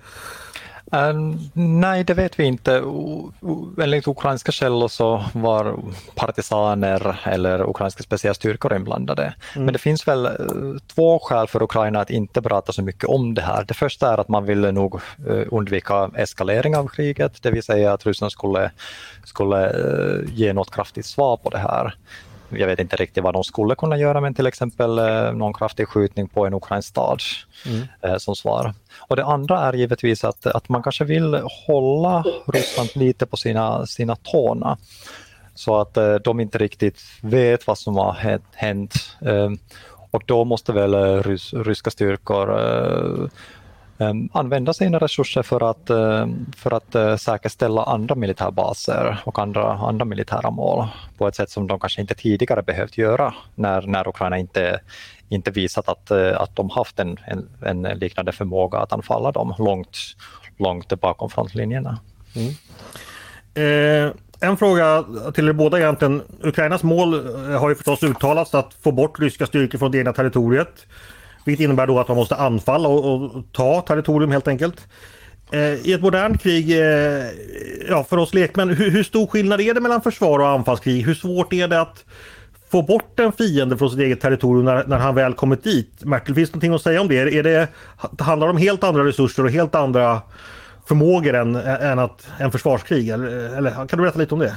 Uh, 0.94 1.34
nej, 1.52 2.04
det 2.04 2.14
vet 2.14 2.38
vi 2.38 2.44
inte. 2.44 2.82
Enligt 3.82 4.08
ukrainska 4.08 4.52
källor 4.52 4.88
så 4.88 5.24
var 5.32 5.78
partisaner 6.14 7.20
eller 7.24 7.70
ukrainska 7.70 8.02
specialstyrkor 8.02 8.74
inblandade. 8.76 9.34
Mm. 9.54 9.64
Men 9.64 9.72
det 9.72 9.78
finns 9.78 10.08
väl 10.08 10.26
uh, 10.26 10.78
två 10.94 11.18
skäl 11.18 11.46
för 11.46 11.62
Ukraina 11.62 12.00
att 12.00 12.10
inte 12.10 12.42
prata 12.42 12.72
så 12.72 12.82
mycket 12.82 13.04
om 13.04 13.34
det 13.34 13.42
här. 13.42 13.64
Det 13.64 13.74
första 13.74 14.12
är 14.12 14.18
att 14.18 14.28
man 14.28 14.44
ville 14.44 14.72
nog 14.72 14.94
uh, 15.28 15.44
undvika 15.50 16.10
eskalering 16.14 16.76
av 16.76 16.88
kriget, 16.88 17.42
det 17.42 17.50
vill 17.50 17.62
säga 17.62 17.92
att 17.92 18.06
Ryssland 18.06 18.32
skulle, 18.32 18.70
skulle 19.24 19.74
ge 20.32 20.52
något 20.52 20.70
kraftigt 20.70 21.06
svar 21.06 21.36
på 21.36 21.50
det 21.50 21.58
här 21.58 21.94
jag 22.50 22.66
vet 22.66 22.78
inte 22.78 22.96
riktigt 22.96 23.24
vad 23.24 23.34
de 23.34 23.44
skulle 23.44 23.74
kunna 23.74 23.96
göra, 23.96 24.20
men 24.20 24.34
till 24.34 24.46
exempel 24.46 24.98
eh, 24.98 25.32
någon 25.32 25.54
kraftig 25.54 25.88
skjutning 25.88 26.28
på 26.28 26.46
en 26.46 26.54
ukrainsk 26.54 26.88
stad 26.88 27.20
mm. 27.66 27.82
Eh, 28.02 28.16
som 28.16 28.36
svar. 28.36 28.74
Och 28.98 29.16
det 29.16 29.24
andra 29.24 29.60
är 29.60 29.72
givetvis 29.72 30.24
att, 30.24 30.46
att 30.46 30.68
man 30.68 30.82
kanske 30.82 31.04
vill 31.04 31.34
hålla 31.66 32.24
Ryssland 32.46 32.90
lite 32.94 33.26
på 33.26 33.36
sina, 33.36 33.86
sina 33.86 34.16
tårna 34.16 34.78
så 35.54 35.80
att 35.80 35.96
eh, 35.96 36.14
de 36.14 36.40
inte 36.40 36.58
riktigt 36.58 37.00
vet 37.22 37.66
vad 37.66 37.78
som 37.78 37.96
har 37.96 38.42
hänt. 38.54 38.94
Och 40.10 40.22
då 40.26 40.44
måste 40.44 40.72
väl 40.72 41.22
rys 41.22 41.54
ryska 41.54 41.90
styrkor 41.90 42.50
Ehm, 43.98 44.28
använda 44.32 44.72
sina 44.72 44.98
resurser 44.98 45.42
för 45.42 45.70
att, 45.70 45.90
ehm, 45.90 46.46
för 46.56 46.74
att 46.74 46.94
eh, 46.94 47.16
säkerställa 47.16 47.82
andra 47.82 48.14
militärbaser 48.14 49.22
och 49.24 49.38
andra, 49.38 49.72
andra 49.72 50.04
militära 50.04 50.50
mål 50.50 50.86
på 51.18 51.28
ett 51.28 51.34
sätt 51.34 51.50
som 51.50 51.66
de 51.66 51.80
kanske 51.80 52.00
inte 52.00 52.14
tidigare 52.14 52.62
behövt 52.62 52.98
göra 52.98 53.34
när, 53.54 53.82
när 53.82 54.08
Ukraina 54.08 54.38
inte, 54.38 54.80
inte 55.28 55.50
visat 55.50 55.88
att, 55.88 56.10
eh, 56.10 56.40
att 56.40 56.56
de 56.56 56.70
haft 56.70 56.98
en, 56.98 57.16
en, 57.26 57.48
en 57.62 57.98
liknande 57.98 58.32
förmåga 58.32 58.78
att 58.78 58.92
anfalla 58.92 59.32
dem 59.32 59.54
långt, 59.58 59.98
långt 60.58 61.00
bakom 61.00 61.30
frontlinjerna. 61.30 61.98
Mm. 62.34 62.52
Eh, 63.54 64.12
en 64.40 64.56
fråga 64.56 65.04
till 65.34 65.48
er 65.48 65.52
båda 65.52 65.78
egentligen. 65.78 66.22
Ukrainas 66.42 66.82
mål 66.82 67.14
eh, 67.14 67.60
har 67.60 67.68
ju 67.68 67.74
förstås 67.74 68.02
uttalats 68.02 68.54
att 68.54 68.74
få 68.74 68.92
bort 68.92 69.20
ryska 69.20 69.46
styrkor 69.46 69.78
från 69.78 69.90
det 69.90 69.98
egna 69.98 70.12
territoriet. 70.12 70.86
Vilket 71.46 71.64
innebär 71.64 71.86
då 71.86 71.98
att 71.98 72.08
man 72.08 72.16
måste 72.16 72.36
anfalla 72.36 72.88
och, 72.88 73.22
och 73.22 73.44
ta 73.52 73.80
territorium 73.80 74.30
helt 74.30 74.48
enkelt. 74.48 74.86
Eh, 75.52 75.60
I 75.60 75.92
ett 75.92 76.02
modernt 76.02 76.42
krig, 76.42 76.70
eh, 76.70 77.26
ja, 77.88 78.04
för 78.04 78.16
oss 78.16 78.34
lekmän, 78.34 78.68
hur, 78.68 78.90
hur, 78.90 79.02
stor 79.02 79.26
skillnad 79.26 79.60
är 79.60 79.74
det 79.74 79.80
mellan 79.80 80.02
försvar 80.02 80.38
och 80.38 80.48
anfallskrig? 80.48 81.02
Hur 81.02 81.14
svårt 81.14 81.52
är 81.52 81.68
det 81.68 81.80
att 81.80 82.04
få 82.70 82.82
bort 82.82 83.20
en 83.20 83.32
fiende 83.32 83.76
från 83.76 83.90
sitt 83.90 84.00
eget 84.00 84.20
territorium 84.20 84.64
när, 84.64 84.84
när 84.86 84.98
han 84.98 85.14
väl 85.14 85.34
kommit 85.34 85.64
dit? 85.64 86.04
Mertel, 86.04 86.34
finns 86.34 86.50
det 86.50 86.54
någonting 86.54 86.74
att 86.74 86.82
säga 86.82 87.00
om 87.00 87.08
det? 87.08 87.18
Är 87.18 87.42
det 87.42 87.68
handlar 88.18 88.46
det 88.46 88.50
om 88.50 88.56
helt 88.56 88.84
andra 88.84 89.04
resurser 89.04 89.44
och 89.44 89.50
helt 89.50 89.74
andra 89.74 90.22
förmågor 90.86 91.34
än, 91.34 91.56
än, 91.56 91.98
att, 91.98 92.28
en 92.38 92.52
försvarskrig? 92.52 93.08
Eller, 93.08 93.56
eller 93.56 93.70
kan 93.70 93.86
du 93.86 93.96
berätta 93.96 94.18
lite 94.18 94.34
om 94.34 94.40
det? 94.40 94.56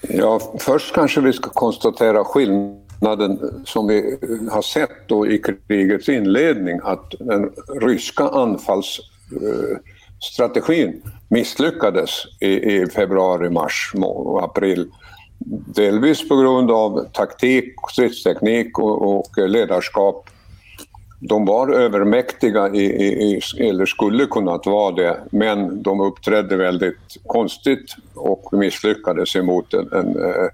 Ja, 0.00 0.40
först 0.60 0.94
kanske 0.94 1.20
vi 1.20 1.32
ska 1.32 1.50
konstatera 1.50 2.24
skillnaden 2.24 2.85
som 3.64 3.86
vi 3.86 3.98
eh, 3.98 4.06
har 4.52 4.62
sett 4.62 5.08
då 5.08 5.26
i 5.26 5.38
krigets 5.38 6.08
inledning 6.08 6.80
att 6.82 7.14
den 7.18 7.50
ryska 7.80 8.24
anfallsstrategin 8.24 10.88
eh, 10.88 10.94
misslyckades 11.28 12.10
i, 12.40 12.48
i 12.48 12.86
februari, 12.86 13.50
mars 13.50 13.92
och 13.94 14.44
april. 14.44 14.90
Delvis 15.74 16.28
på 16.28 16.36
grund 16.36 16.70
av 16.70 17.08
taktik, 17.12 17.74
stridsteknik 17.90 18.78
och, 18.78 19.16
och 19.16 19.48
ledarskap 19.48 20.30
de 21.20 21.44
var 21.44 21.68
övermäktiga 21.68 22.68
i, 22.68 22.84
i, 22.84 23.40
eller 23.58 23.86
skulle 23.86 24.26
kunnat 24.26 24.66
vara 24.66 24.94
det, 24.94 25.20
men 25.30 25.82
de 25.82 26.00
uppträdde 26.00 26.56
väldigt 26.56 27.16
konstigt 27.26 27.96
och 28.14 28.52
misslyckades 28.52 29.36
emot 29.36 29.74
en, 29.74 29.92
en 29.92 30.24
eh, 30.24 30.48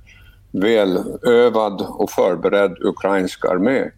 välövad 0.53 1.87
och 1.89 2.11
förberedd 2.11 2.77
ukrainsk 2.81 3.45
armé. 3.45 3.91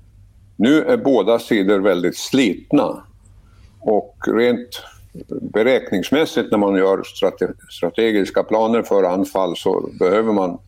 Nu 0.56 0.84
är 0.84 0.96
båda 0.96 1.38
sidor 1.38 1.78
väldigt 1.78 2.16
slitna 2.16 3.02
och 3.80 4.16
rent 4.26 4.82
beräkningsmässigt 5.52 6.50
när 6.50 6.58
man 6.58 6.76
gör 6.76 7.02
strate 7.02 7.52
strategiska 7.70 8.42
planer 8.42 8.82
för 8.82 9.02
anfall 9.02 9.56
så 9.56 9.88
behöver 9.98 10.32
man 10.32 10.58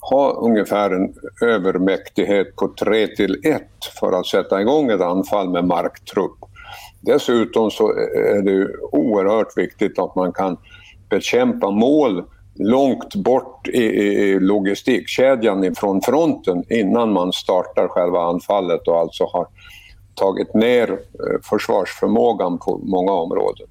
ha 0.00 0.32
ungefär 0.32 0.90
en 0.90 1.14
övermäktighet 1.42 2.56
på 2.56 2.68
3 2.68 3.06
till 3.06 3.40
1 3.44 3.62
för 4.00 4.12
att 4.12 4.26
sätta 4.26 4.60
igång 4.60 4.90
ett 4.90 5.00
anfall 5.00 5.50
med 5.50 5.64
marktrupp. 5.64 6.36
Dessutom 7.00 7.70
så 7.70 7.92
är 7.92 8.42
det 8.42 8.68
oerhört 8.92 9.58
viktigt 9.58 9.98
att 9.98 10.14
man 10.14 10.32
kan 10.32 10.56
bekämpa 11.08 11.70
mål 11.70 12.24
långt 12.64 13.14
bort 13.14 13.68
i, 13.68 13.82
i 13.82 14.40
logistikkedjan 14.40 15.74
från 15.74 16.00
fronten 16.00 16.64
innan 16.68 17.12
man 17.12 17.32
startar 17.32 17.88
själva 17.88 18.22
anfallet 18.22 18.88
och 18.88 18.98
alltså 18.98 19.24
har 19.24 19.46
tagit 20.14 20.54
ner 20.54 20.90
eh, 20.90 21.40
försvarsförmågan 21.42 22.58
på 22.58 22.80
många 22.82 23.12
områden. 23.12 23.66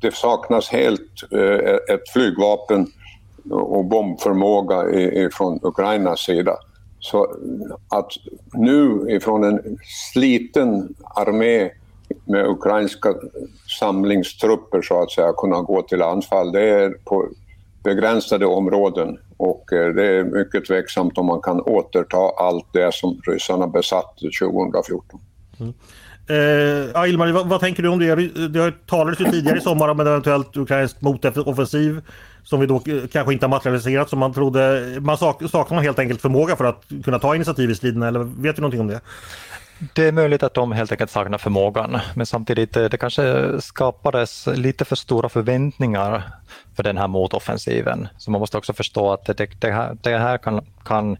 Det 0.00 0.14
saknas 0.14 0.68
helt 0.68 1.32
eh, 1.32 1.94
ett 1.94 2.08
flygvapen 2.12 2.86
och 3.50 3.84
bombförmåga 3.84 4.84
från 5.32 5.60
Ukrainas 5.62 6.20
sida. 6.20 6.56
Så 7.00 7.36
att 7.88 8.12
nu 8.52 9.06
ifrån 9.08 9.44
en 9.44 9.78
sliten 10.12 10.94
armé 11.04 11.70
med 12.24 12.46
ukrainska 12.46 13.14
samlingstrupper 13.78 14.82
så 14.82 15.02
att 15.02 15.10
säga 15.10 15.32
kunna 15.32 15.60
gå 15.60 15.82
till 15.82 16.02
anfall, 16.02 16.52
det 16.52 16.68
är 16.68 16.90
på 16.90 17.28
begränsade 17.82 18.46
områden 18.46 19.18
och 19.36 19.72
eh, 19.72 19.94
det 19.94 20.06
är 20.06 20.24
mycket 20.24 20.66
tveksamt 20.66 21.18
om 21.18 21.26
man 21.26 21.40
kan 21.40 21.60
återta 21.60 22.32
allt 22.36 22.66
det 22.72 22.94
som 22.94 23.20
ryssarna 23.26 23.66
besatt 23.66 24.18
2014. 24.40 25.20
Mm. 25.60 25.72
Eh, 26.30 27.08
Ilmar, 27.08 27.32
vad, 27.32 27.48
vad, 27.48 27.60
tänker 27.60 27.82
du 27.82 27.88
om 27.88 27.98
det? 27.98 28.48
Det 28.48 28.86
talades 28.86 29.20
ju 29.20 29.24
tidigare 29.24 29.58
i 29.58 29.60
sommar 29.60 29.88
om 29.88 30.00
en 30.00 30.06
eventuellt 30.06 30.56
ukrainsk 30.56 31.00
motoffensiv 31.00 32.00
som 32.42 32.60
vi 32.60 32.66
då 32.66 32.76
eh, 32.76 33.06
kanske 33.12 33.32
inte 33.32 33.46
har 33.46 33.50
materialiserat 33.50 34.10
som 34.10 34.18
man 34.18 34.32
trodde. 34.32 34.96
Man 35.00 35.18
sak, 35.18 35.42
saknar 35.50 35.82
helt 35.82 35.98
enkelt 35.98 36.20
förmåga 36.20 36.56
för 36.56 36.64
att 36.64 36.84
kunna 37.04 37.18
ta 37.18 37.34
initiativ 37.34 37.70
i 37.70 37.74
striderna 37.74 38.08
eller 38.08 38.42
vet 38.42 38.56
du 38.56 38.62
någonting 38.62 38.80
om 38.80 38.86
det? 38.86 39.00
Det 39.94 40.08
är 40.08 40.12
möjligt 40.12 40.42
att 40.42 40.54
de 40.54 40.72
helt 40.72 40.92
enkelt 40.92 41.10
saknar 41.10 41.38
förmågan, 41.38 41.98
men 42.14 42.26
samtidigt 42.26 42.76
eh, 42.76 42.84
det 42.84 42.96
kanske 42.96 43.46
skapades 43.60 44.46
lite 44.46 44.84
för 44.84 44.96
stora 44.96 45.28
förväntningar 45.28 46.22
för 46.76 46.82
den 46.82 46.98
här 46.98 47.08
motoffensiven. 47.08 48.08
Så 48.18 48.30
man 48.30 48.40
måste 48.40 48.58
också 48.58 48.72
förstå 48.72 49.12
att 49.12 49.24
det, 49.24 49.60
det 49.60 49.70
här, 49.70 49.96
det 50.02 50.18
här 50.18 50.38
kan, 50.38 50.66
kan, 50.84 51.16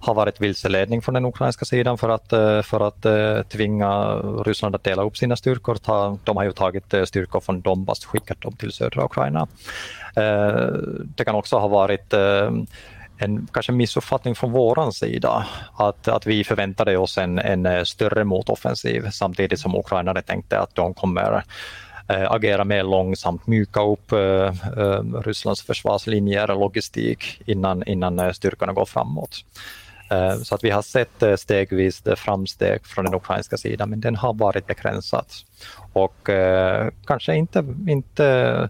ha 0.00 0.14
varit 0.14 0.40
vilseledning 0.40 1.02
från 1.02 1.14
den 1.14 1.24
ukrainska 1.24 1.64
sidan 1.64 1.98
för 1.98 2.08
att, 2.08 2.32
eh, 2.32 2.62
för 2.62 2.88
att 2.88 3.04
eh, 3.04 3.42
tvinga 3.42 4.14
Ryssland 4.46 4.74
att 4.74 4.84
dela 4.84 5.02
upp 5.02 5.16
sina 5.16 5.36
styrkor. 5.36 5.78
De 6.24 6.36
har 6.36 6.44
ju 6.44 6.52
tagit 6.52 6.94
styrkor 7.04 7.40
från 7.40 7.60
Donbass 7.60 8.04
och 8.04 8.10
skickat 8.10 8.40
dem 8.40 8.52
till 8.52 8.72
södra 8.72 9.04
Ukraina. 9.04 9.48
Det 11.04 11.24
kan 11.24 11.34
också 11.34 11.58
ha 11.58 11.68
varit 11.68 12.14
en 13.22 13.48
kanske 13.52 13.72
missuppfattning 13.72 14.34
från 14.34 14.52
våran 14.52 14.92
sida 14.92 15.46
att, 15.76 16.08
att 16.08 16.26
vi 16.26 16.44
förväntade 16.44 16.98
oss 16.98 17.18
en, 17.18 17.38
en 17.38 17.66
eh, 17.66 17.82
större 17.84 18.24
motoffensiv 18.24 19.10
samtidigt 19.10 19.60
som 19.60 19.74
ukrainare 19.74 20.22
tänkte 20.22 20.58
att 20.58 20.74
de 20.74 20.94
kommer 20.94 21.44
eh, 22.08 22.32
agera 22.32 22.64
mer 22.64 22.82
långsamt, 22.82 23.46
mjuka 23.46 23.82
upp 23.82 24.12
eh, 24.12 24.52
Rysslands 25.24 25.62
försvarslinjer 25.62 26.50
och 26.50 26.60
logistik 26.60 27.42
innan, 27.46 27.82
innan 27.82 28.34
styrkorna 28.34 28.72
går 28.72 28.84
framåt. 28.84 29.44
Så 30.42 30.54
att 30.54 30.64
vi 30.64 30.70
har 30.70 30.82
sett 30.82 31.40
stegvis 31.40 32.02
framsteg 32.16 32.86
från 32.86 33.04
den 33.04 33.14
ukrainska 33.14 33.56
sidan, 33.56 33.90
men 33.90 34.00
den 34.00 34.16
har 34.16 34.34
varit 34.34 34.66
begränsad 34.66 35.24
Och 35.92 36.28
kanske 37.06 37.34
inte, 37.34 37.64
inte 37.88 38.68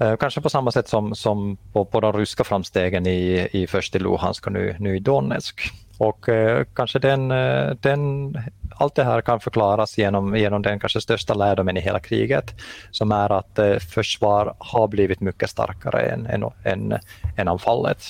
Eh, 0.00 0.16
kanske 0.16 0.40
på 0.40 0.50
samma 0.50 0.72
sätt 0.72 0.88
som, 0.88 1.14
som 1.14 1.56
på, 1.72 1.84
på 1.84 2.00
de 2.00 2.12
ryska 2.12 2.44
framstegen 2.44 3.06
i, 3.06 3.48
i 3.52 3.66
först 3.66 3.96
i 3.96 3.98
Luhansk 3.98 4.46
och 4.46 4.52
nu, 4.52 4.76
nu 4.78 4.96
i 4.96 4.98
Donetsk. 4.98 5.60
Och 5.98 6.28
eh, 6.28 6.64
kanske 6.74 6.98
den, 6.98 7.30
eh, 7.30 7.70
den, 7.80 8.34
allt 8.74 8.94
det 8.94 9.04
här 9.04 9.20
kan 9.20 9.40
förklaras 9.40 9.98
genom, 9.98 10.36
genom 10.36 10.62
den 10.62 10.80
kanske 10.80 11.00
största 11.00 11.34
lärdomen 11.34 11.76
i 11.76 11.80
hela 11.80 12.00
kriget, 12.00 12.54
som 12.90 13.12
är 13.12 13.32
att 13.32 13.58
eh, 13.58 13.76
försvar 13.76 14.54
har 14.58 14.88
blivit 14.88 15.20
mycket 15.20 15.50
starkare 15.50 16.00
än, 16.00 16.26
än, 16.26 16.44
än, 16.64 16.98
än 17.36 17.48
anfallet. 17.48 18.02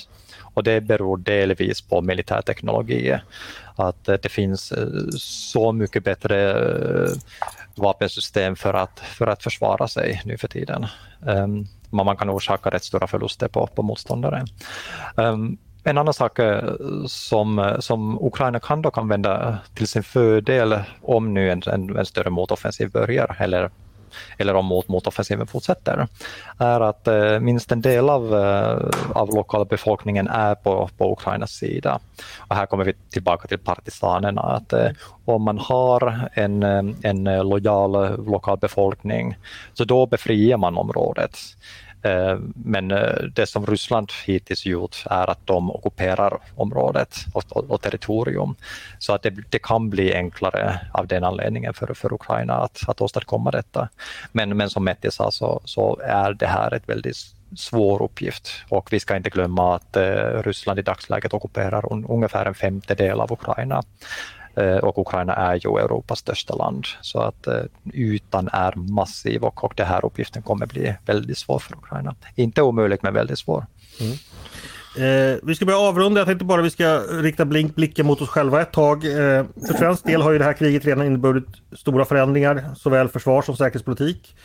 Och 0.55 0.64
det 0.64 0.81
beror 0.81 1.16
delvis 1.16 1.81
på 1.81 2.03
militärteknologi. 2.03 3.18
Att 3.76 4.09
eh, 4.09 4.16
det 4.22 4.29
finns 4.29 4.72
eh, 4.72 4.88
så 5.18 5.72
mycket 5.72 6.05
bättre 6.05 6.57
vapensystem 7.74 8.57
för 8.57 8.74
att, 8.74 9.00
för 9.00 9.26
att 9.26 9.42
försvara 9.42 9.88
sig 9.88 10.22
nu 10.24 10.38
för 10.38 10.48
tiden. 10.48 10.87
Um, 11.20 11.66
man 11.90 12.16
kan 12.16 12.31
orsaka 12.31 12.70
rätt 12.70 12.85
stora 12.85 13.07
förluster 13.07 13.48
på, 13.48 13.66
på 13.66 13.83
motståndare. 13.83 14.44
Um, 15.16 15.24
ehm, 15.24 15.59
en 15.85 15.98
annan 15.98 16.14
sak 16.14 16.38
eh, 16.38 16.74
som, 17.07 17.76
som 17.81 18.18
Ukraina 18.24 18.61
kan 18.61 18.83
dock 18.83 18.98
använda 18.98 19.59
till 19.74 19.88
sin 19.88 20.03
fördel 20.03 20.79
om 21.03 21.35
nu 21.35 21.50
en, 21.50 21.62
en, 21.66 21.96
en 21.96 22.07
större 22.07 22.31
motoffensiv 22.31 22.90
börjar 22.90 23.37
eller 23.38 23.70
eller 24.38 24.54
om 24.54 24.66
mot, 24.66 24.88
motoffensiven 24.88 25.46
fortsätter, 25.46 26.08
är 26.58 26.80
att 26.80 27.08
eh, 27.08 27.40
minst 27.40 27.72
en 27.72 27.80
del 27.80 28.10
av, 28.10 28.34
eh, 28.34 28.90
av 29.14 29.34
lokalbefolkningen 29.34 30.28
är 30.28 30.54
på, 30.54 30.90
på 30.96 31.12
Ukrainas 31.12 31.50
sida. 31.50 32.00
Och 32.38 32.56
här 32.56 32.66
kommer 32.66 32.84
vi 32.84 32.92
tillbaka 33.10 33.48
till 33.48 33.58
partisanerna, 33.58 34.42
att 34.42 34.72
eh, 34.72 34.90
om 35.24 35.42
man 35.42 35.58
har 35.58 36.28
en, 36.32 36.62
eh, 36.62 36.82
en 37.02 37.26
eh, 37.26 37.44
lojal 37.44 38.24
lokalbefolkning, 38.26 39.36
så 39.74 39.84
då 39.84 40.06
befriar 40.06 40.56
man 40.56 40.78
området. 40.78 41.38
Eh, 42.02 42.38
men 42.54 42.90
eh, 42.90 43.22
det 43.34 43.46
som 43.46 43.66
Ryssland 43.66 44.12
hittills 44.26 44.66
gjort 44.66 45.04
är 45.10 45.30
att 45.30 45.46
de 45.46 45.70
ockuperar 45.70 46.38
området 46.56 47.14
och, 47.32 47.44
och, 47.48 47.70
och 47.70 47.82
territorium. 47.82 48.54
Så 48.98 49.12
att 49.12 49.22
det, 49.22 49.30
det, 49.50 49.58
kan 49.58 49.90
bli 49.90 50.14
enklare 50.14 50.80
av 50.92 51.06
den 51.06 51.24
anledningen 51.24 51.74
för, 51.74 51.94
för 51.94 52.12
Ukraina 52.12 52.54
att, 52.54 52.88
att 52.88 53.00
åstadkomma 53.00 53.50
detta. 53.50 53.88
Men, 54.32 54.56
men 54.56 54.70
som 54.70 54.84
Metti 54.84 55.10
sa 55.10 55.30
så, 55.30 55.60
så 55.64 56.00
är 56.04 56.32
det 56.32 56.46
här 56.46 56.74
ett 56.74 56.88
väldigt 56.88 57.16
svår 57.56 58.02
uppgift 58.02 58.50
och 58.68 58.92
vi 58.92 59.00
ska 59.00 59.16
inte 59.16 59.30
glömma 59.30 59.74
att 59.74 59.96
eh, 59.96 60.42
Ryssland 60.42 60.78
i 60.78 60.82
dagsläget 60.82 61.34
ockuperar 61.34 61.92
un, 61.92 62.06
ungefär 62.08 62.46
en 62.46 62.54
femtedel 62.54 63.20
av 63.20 63.32
Ukraina. 63.32 63.82
Eh, 64.54 64.76
och 64.76 64.98
Ukraina 64.98 65.34
är 65.34 65.54
ju 65.54 65.78
Europas 65.78 66.18
största 66.18 66.54
land 66.54 66.86
så 67.00 67.20
att 67.20 67.46
eh, 67.46 67.62
ytan 67.94 68.48
är 68.52 68.74
massiv 68.76 69.44
och, 69.44 69.64
och 69.64 69.72
den 69.76 69.86
här 69.86 70.04
uppgiften 70.04 70.42
kommer 70.42 70.66
bli 70.66 70.94
väldigt 71.06 71.38
svår 71.38 71.58
för 71.58 71.74
Ukraina. 71.74 72.14
Inte 72.34 72.62
omöjligt 72.62 73.02
men 73.02 73.14
väldigt 73.14 73.38
svår. 73.38 73.66
Mm. 74.00 74.12
Eh, 74.96 75.38
vi 75.42 75.54
ska 75.54 75.64
börja 75.64 75.78
avrunda. 75.78 76.20
Jag 76.20 76.26
tänkte 76.26 76.44
bara 76.44 76.62
vi 76.62 76.70
ska 76.70 76.98
rikta 76.98 77.44
blink, 77.44 77.74
blicken 77.74 78.06
mot 78.06 78.20
oss 78.20 78.28
själva 78.28 78.62
ett 78.62 78.72
tag. 78.72 79.04
Eh, 79.04 79.44
för 79.66 79.78
svensk 79.78 80.04
del 80.04 80.22
har 80.22 80.32
ju 80.32 80.38
det 80.38 80.44
här 80.44 80.52
kriget 80.52 80.84
redan 80.84 81.06
inneburit 81.06 81.48
stora 81.72 82.04
förändringar, 82.04 82.64
såväl 82.76 83.08
försvars 83.08 83.44
som 83.44 83.56
säkerhetspolitik. 83.56 84.36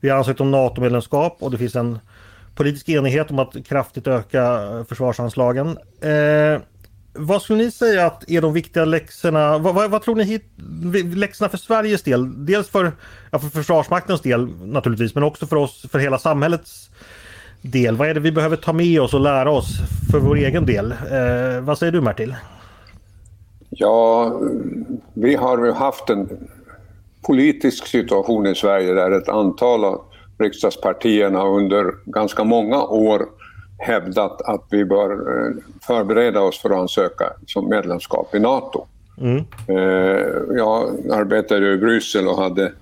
Vi 0.00 0.08
har 0.08 0.18
ansökt 0.18 0.40
om 0.40 0.50
NATO-medlemskap 0.50 1.36
och 1.40 1.50
det 1.50 1.58
finns 1.58 1.76
en 1.76 1.98
politisk 2.54 2.88
enighet 2.88 3.30
om 3.30 3.38
att 3.38 3.66
kraftigt 3.66 4.06
öka 4.06 4.42
eh, 4.42 4.84
försvarsanslagen. 4.84 5.68
Eh, 6.00 6.60
vad 7.12 7.42
skulle 7.42 7.64
ni 7.64 7.70
säga 7.70 8.06
att 8.06 8.30
är 8.30 8.40
de 8.40 8.52
viktiga 8.52 8.84
läxorna? 8.84 9.58
Vad, 9.58 9.74
vad, 9.74 9.90
vad 9.90 10.02
tror 10.02 10.14
ni 10.14 10.24
hit, 10.24 10.44
läxorna 11.16 11.48
för 11.48 11.58
Sveriges 11.58 12.02
del? 12.02 12.46
Dels 12.46 12.68
för, 12.68 12.92
ja, 13.30 13.38
för 13.38 13.48
Försvarsmaktens 13.48 14.20
del 14.20 14.48
naturligtvis, 14.64 15.14
men 15.14 15.24
också 15.24 15.46
för 15.46 15.56
oss, 15.56 15.86
för 15.90 15.98
hela 15.98 16.18
samhällets 16.18 16.90
del. 17.62 17.96
Vad 17.96 18.08
är 18.08 18.14
det 18.14 18.20
vi 18.20 18.32
behöver 18.32 18.56
ta 18.56 18.72
med 18.72 19.00
oss 19.00 19.14
och 19.14 19.20
lära 19.20 19.50
oss 19.50 19.68
för 20.10 20.18
vår 20.18 20.36
egen 20.36 20.66
del? 20.66 20.92
Eh, 20.92 21.60
vad 21.60 21.78
säger 21.78 21.92
du 21.92 22.00
Martin? 22.00 22.34
Ja, 23.70 24.32
vi 25.14 25.34
har 25.34 25.64
ju 25.64 25.72
haft 25.72 26.10
en 26.10 26.28
politisk 27.26 27.86
situation 27.86 28.46
i 28.46 28.54
Sverige 28.54 28.94
där 28.94 29.10
ett 29.10 29.28
antal 29.28 29.84
av 29.84 30.00
riksdagspartierna 30.38 31.44
under 31.46 31.92
ganska 32.04 32.44
många 32.44 32.82
år 32.82 33.26
hävdat 33.80 34.42
att 34.42 34.64
vi 34.70 34.84
bör 34.84 35.10
eh, 35.10 35.54
förbereda 35.80 36.40
oss 36.40 36.58
för 36.58 36.70
att 36.70 36.76
ansöka 36.76 37.32
som 37.46 37.68
medlemskap 37.68 38.34
i 38.34 38.38
Nato. 38.38 38.86
Mm. 39.20 39.44
Eh, 39.66 40.56
jag 40.56 41.10
arbetade 41.12 41.72
i 41.72 41.76
Bryssel 41.76 42.28
och 42.28 42.42
hade 42.42 42.72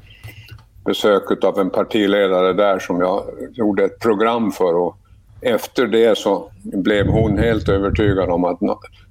besök 0.85 1.45
av 1.45 1.59
en 1.59 1.71
partiledare 1.71 2.53
där 2.53 2.79
som 2.79 3.01
jag 3.01 3.25
gjorde 3.53 3.85
ett 3.85 3.99
program 3.99 4.53
för. 4.53 4.75
Och 4.75 4.97
efter 5.41 5.87
det 5.87 6.19
så 6.19 6.51
blev 6.63 7.07
hon 7.07 7.39
helt 7.39 7.69
övertygad 7.69 8.31
om 8.31 8.45
att 8.45 8.61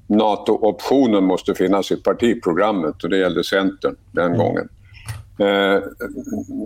NATO-optionen 0.08 1.24
måste 1.24 1.54
finnas 1.54 1.92
i 1.92 1.96
partiprogrammet 1.96 3.04
och 3.04 3.10
det 3.10 3.18
gällde 3.18 3.44
Centern 3.44 3.96
den 4.12 4.26
mm. 4.26 4.38
gången. 4.38 4.70
Eh, 5.40 5.82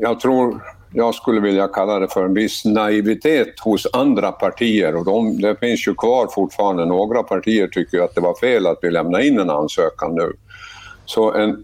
jag 0.01 0.19
tror 0.19 0.61
jag 0.93 1.15
skulle 1.15 1.41
vilja 1.41 1.67
kalla 1.67 1.99
det 1.99 2.07
för 2.07 2.25
en 2.25 2.33
viss 2.33 2.65
naivitet 2.65 3.59
hos 3.59 3.87
andra 3.93 4.31
partier 4.31 4.95
och 4.95 5.05
de, 5.05 5.41
det 5.41 5.59
finns 5.59 5.87
ju 5.87 5.95
kvar 5.95 6.27
fortfarande. 6.27 6.85
Några 6.85 7.23
partier 7.23 7.67
tycker 7.67 7.99
att 7.99 8.15
det 8.15 8.21
var 8.21 8.35
fel 8.39 8.67
att 8.67 8.79
vi 8.81 8.91
lämnade 8.91 9.27
in 9.27 9.39
en 9.39 9.49
ansökan 9.49 10.15
nu. 10.15 10.33
Så 11.05 11.33
en 11.33 11.63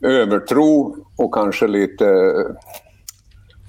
övertro 0.00 0.96
och 1.16 1.34
kanske 1.34 1.66
lite, 1.66 2.32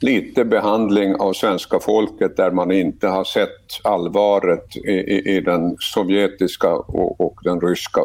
lite 0.02 0.46
behandling 0.46 1.16
av 1.16 1.34
svenska 1.34 1.80
folket 1.80 2.38
där 2.38 2.52
man 2.52 2.72
inte 2.72 3.08
har 3.08 3.24
sett 3.24 3.84
allvaret 3.84 4.78
i, 4.78 4.92
i, 4.92 5.36
i 5.36 5.42
den 5.42 5.78
sovjetiska 5.80 6.74
och, 6.74 7.22
och 7.22 7.40
den 7.44 7.62
ryska 7.62 8.02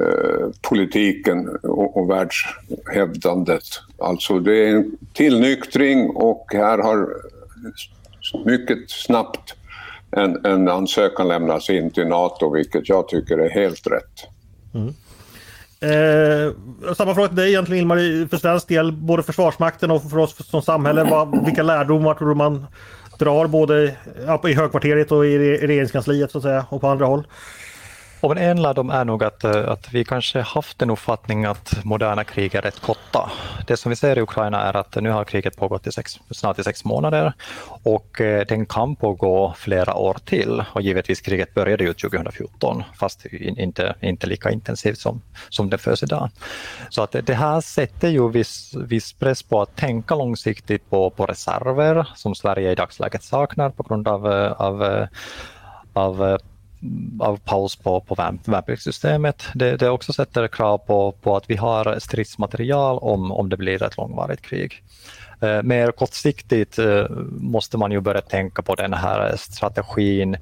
Eh, 0.00 0.48
politiken 0.60 1.48
och, 1.62 1.96
och 1.96 2.10
världshävdandet. 2.10 3.62
Alltså 3.98 4.38
det 4.38 4.68
är 4.68 4.76
en 4.76 4.98
tillnyktring 5.12 6.10
och 6.10 6.46
här 6.52 6.78
har 6.78 7.08
mycket 8.44 8.90
snabbt 8.90 9.54
en, 10.10 10.46
en 10.46 10.68
ansökan 10.68 11.28
lämnats 11.28 11.70
in 11.70 11.90
till 11.90 12.06
NATO 12.08 12.54
vilket 12.54 12.88
jag 12.88 13.08
tycker 13.08 13.38
är 13.38 13.50
helt 13.50 13.86
rätt. 13.86 14.26
Mm. 14.74 14.94
Eh, 15.80 16.52
samma 16.94 17.14
fråga 17.14 17.28
till 17.28 17.36
dig 17.36 17.48
egentligen 17.48 17.80
Ilmar, 17.80 18.28
för 18.28 18.36
svensk 18.36 18.68
del, 18.68 18.92
både 18.92 19.22
Försvarsmakten 19.22 19.90
och 19.90 20.10
för 20.10 20.18
oss 20.18 20.48
som 20.50 20.62
samhälle. 20.62 21.04
Vad, 21.04 21.44
vilka 21.44 21.62
lärdomar 21.62 22.14
tror 22.14 22.28
du 22.28 22.34
man 22.34 22.66
drar 23.18 23.46
både 23.46 23.96
i 24.50 24.52
högkvarteret 24.52 25.12
och 25.12 25.26
i 25.26 25.38
regeringskansliet 25.38 26.30
så 26.30 26.38
att 26.38 26.44
säga 26.44 26.66
och 26.68 26.80
på 26.80 26.88
andra 26.88 27.06
håll? 27.06 27.26
Och 28.22 28.36
en 28.36 28.62
lärdom 28.62 28.90
är 28.90 29.04
nog 29.04 29.24
att, 29.24 29.44
eh, 29.44 29.68
att 29.68 29.92
vi 29.92 30.04
kanske 30.04 30.40
haft 30.40 30.82
en 30.82 30.90
uppfattning 30.90 31.44
att 31.44 31.84
moderna 31.84 32.24
krig 32.24 32.54
är 32.54 32.62
rätt 32.62 32.80
korta. 32.80 33.30
Det 33.66 33.76
som 33.76 33.90
vi 33.90 33.96
ser 33.96 34.18
i 34.18 34.20
Ukraina 34.20 34.60
är 34.60 34.76
att 34.76 34.94
nu 34.94 35.10
har 35.10 35.24
kriget 35.24 35.56
pågått 35.56 35.86
i 35.86 35.92
sex, 35.92 36.20
snart 36.30 36.58
i 36.58 36.64
sex 36.64 36.84
månader 36.84 37.32
och 37.82 38.20
eh, 38.20 38.46
den 38.46 38.66
kan 38.66 38.96
pågå 38.96 39.54
flera 39.56 39.94
år 39.94 40.16
till. 40.24 40.64
Och 40.72 40.82
givetvis 40.82 41.20
kriget 41.20 41.54
började 41.54 41.84
ju 41.84 41.92
2014 41.92 42.82
fast 42.94 43.26
inte, 43.32 43.94
inte 44.00 44.26
lika 44.26 44.50
intensivt 44.50 44.98
som, 44.98 45.22
som 45.48 45.70
det 45.70 45.78
förs 45.78 46.02
idag. 46.02 46.30
Så 46.88 47.02
att 47.02 47.16
det 47.22 47.34
här 47.34 47.60
sätter 47.60 48.08
ju 48.08 48.30
viss, 48.30 48.74
viss 48.74 49.12
press 49.12 49.42
på 49.42 49.62
att 49.62 49.76
tänka 49.76 50.14
långsiktigt 50.14 50.90
på, 50.90 51.10
på 51.10 51.26
reserver 51.26 52.06
som 52.14 52.34
Sverige 52.34 52.72
i 52.72 52.74
dagsläget 52.74 53.22
saknar 53.22 53.70
på 53.70 53.82
grund 53.82 54.08
av, 54.08 54.32
eh, 54.32 54.52
av 54.52 55.06
av 55.94 56.38
av 57.20 57.36
paus 57.36 57.76
på, 57.76 58.00
på 58.00 58.14
värnpliktssystemet. 58.14 59.44
Det, 59.54 59.76
det 59.76 59.90
också 59.90 60.12
sätter 60.12 60.48
krav 60.48 60.78
på, 60.78 61.12
på 61.12 61.36
att 61.36 61.50
vi 61.50 61.56
har 61.56 61.98
stridsmaterial 61.98 62.98
om, 62.98 63.32
om 63.32 63.48
det 63.48 63.56
blir 63.56 63.82
ett 63.82 63.96
långvarigt 63.96 64.42
krig. 64.42 64.82
Eh, 65.40 65.62
mer 65.62 65.90
kortsiktigt 65.90 66.78
eh, 66.78 67.06
måste 67.30 67.78
man 67.78 67.92
ju 67.92 68.00
börja 68.00 68.20
tänka 68.20 68.62
på 68.62 68.74
den 68.74 68.92
här 68.92 69.36
strategin 69.36 70.36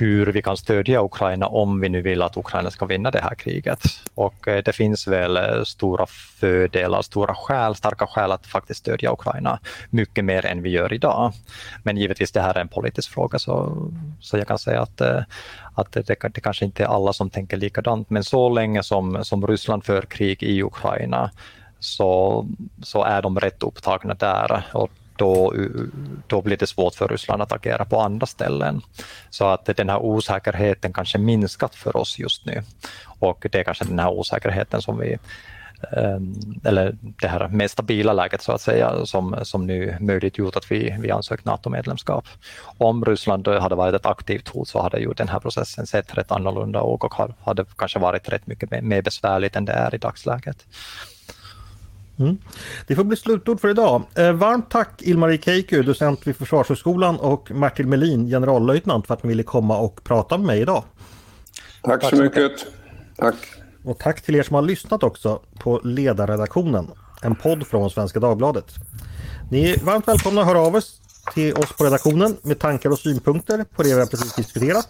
hur 0.00 0.26
vi 0.26 0.42
kan 0.42 0.56
stödja 0.56 1.04
Ukraina 1.04 1.46
om 1.46 1.80
vi 1.80 1.88
nu 1.88 2.02
vill 2.02 2.22
att 2.22 2.36
Ukraina 2.36 2.70
ska 2.70 2.86
vinna 2.86 3.10
det 3.10 3.20
här 3.20 3.34
kriget. 3.34 3.80
Och 4.14 4.48
eh, 4.48 4.62
det 4.64 4.72
finns 4.72 5.06
väl 5.08 5.36
eh, 5.36 5.62
stora 5.64 6.06
fördelar, 6.40 7.02
stora 7.02 7.34
skäl, 7.34 7.74
starka 7.74 8.06
skäl 8.06 8.32
att 8.32 8.46
faktiskt 8.46 8.80
stödja 8.80 9.12
Ukraina 9.12 9.58
mycket 9.90 10.24
mer 10.24 10.46
än 10.46 10.62
vi 10.62 10.70
gör 10.70 10.92
idag. 10.92 11.32
Men 11.82 11.96
givetvis 11.96 12.32
det 12.32 12.40
här 12.40 12.54
är 12.54 12.60
en 12.60 12.68
politisk 12.68 13.10
fråga 13.10 13.38
så, 13.38 13.76
så 14.20 14.38
jag 14.38 14.48
kan 14.48 14.58
säga 14.58 14.82
att, 14.82 15.00
eh, 15.00 15.20
att 15.74 15.92
det, 15.92 16.02
det 16.06 16.40
kanske 16.40 16.64
inte 16.64 16.84
är 16.84 16.88
alla 16.88 17.12
som 17.12 17.30
tänker 17.30 17.56
likadant 17.56 18.10
men 18.10 18.24
så 18.24 18.48
länge 18.48 18.82
som, 18.82 19.24
som 19.24 19.46
Ryssland 19.46 19.84
för 19.84 20.02
krig 20.02 20.42
i 20.42 20.62
Ukraina 20.62 21.30
så, 21.80 22.46
så 22.82 23.04
är 23.04 23.22
de 23.22 23.40
rätt 23.40 23.62
upptagna 23.62 24.14
där 24.14 24.64
och 24.72 24.90
då, 25.16 25.54
då 26.26 26.42
blir 26.42 26.56
det 26.56 26.66
svårt 26.66 26.94
för 26.94 27.08
Ryssland 27.08 27.42
att 27.42 27.52
agera 27.52 27.84
på 27.84 28.00
andra 28.00 28.26
ställen. 28.26 28.82
Så 29.30 29.46
att 29.46 29.64
den 29.64 29.88
här 29.88 29.98
osäkerheten 29.98 30.92
kanske 30.92 31.18
minskat 31.18 31.74
för 31.74 31.96
oss 31.96 32.18
just 32.18 32.46
nu. 32.46 32.62
Och 33.18 33.46
det 33.50 33.58
är 33.58 33.64
kanske 33.64 33.84
den 33.84 33.98
här 33.98 34.10
osäkerheten 34.10 34.82
som 34.82 34.98
vi 34.98 35.18
eller 36.64 36.96
det 37.02 37.28
här 37.28 37.48
mer 37.48 37.68
stabila 37.68 38.12
läget 38.12 38.42
så 38.42 38.52
att 38.52 38.60
säga 38.60 39.06
som, 39.06 39.36
som 39.42 39.66
nu 39.66 39.96
möjliggjort 40.00 40.56
att 40.56 40.70
vi, 40.70 40.96
vi 41.00 41.10
ansökt 41.10 41.44
NATO-medlemskap. 41.44 42.24
Om 42.78 43.04
Ryssland 43.04 43.48
hade 43.48 43.74
varit 43.74 43.94
ett 43.94 44.06
aktivt 44.06 44.48
hot 44.48 44.68
så 44.68 44.82
hade 44.82 44.98
ju 44.98 45.12
den 45.12 45.28
här 45.28 45.40
processen 45.40 45.86
sett 45.86 46.18
rätt 46.18 46.32
annorlunda 46.32 46.80
och, 46.80 47.04
och 47.04 47.34
hade 47.44 47.64
kanske 47.76 47.98
varit 47.98 48.28
rätt 48.28 48.46
mycket 48.46 48.82
mer 48.82 49.02
besvärligt 49.02 49.56
än 49.56 49.64
det 49.64 49.72
är 49.72 49.94
i 49.94 49.98
dagsläget. 49.98 50.66
Mm. 52.18 52.38
Det 52.86 52.96
får 52.96 53.04
bli 53.04 53.16
slutord 53.16 53.60
för 53.60 53.68
idag. 53.68 54.02
Eh, 54.14 54.32
varmt 54.32 54.70
tack 54.70 55.02
Ilmarie 55.02 55.38
Keiku, 55.38 55.82
docent 55.82 56.26
vid 56.26 56.36
Försvarshögskolan 56.36 57.16
och 57.16 57.50
Martin 57.50 57.88
Melin, 57.88 58.26
generallöjtnant 58.26 59.06
för 59.06 59.14
att 59.14 59.22
ni 59.22 59.28
ville 59.28 59.42
komma 59.42 59.78
och 59.78 60.04
prata 60.04 60.38
med 60.38 60.46
mig 60.46 60.60
idag. 60.60 60.84
Tack, 61.82 62.00
tack 62.00 62.10
så 62.10 62.22
mycket. 62.22 62.66
Tack. 63.16 63.34
Och 63.84 63.98
tack 63.98 64.22
till 64.22 64.34
er 64.34 64.42
som 64.42 64.54
har 64.54 64.62
lyssnat 64.62 65.02
också 65.02 65.40
på 65.58 65.80
Ledarredaktionen, 65.84 66.90
en 67.22 67.34
podd 67.34 67.66
från 67.66 67.90
Svenska 67.90 68.20
Dagbladet. 68.20 68.74
Ni 69.50 69.70
är 69.70 69.84
varmt 69.84 70.08
välkomna 70.08 70.40
att 70.40 70.46
höra 70.46 70.60
av 70.60 70.74
oss 70.74 71.00
till 71.34 71.54
oss 71.54 71.76
på 71.76 71.84
redaktionen 71.84 72.36
med 72.42 72.58
tankar 72.58 72.90
och 72.90 72.98
synpunkter 72.98 73.64
på 73.76 73.82
det 73.82 73.94
vi 73.94 74.00
har 74.00 74.06
precis 74.06 74.34
diskuterat. 74.34 74.88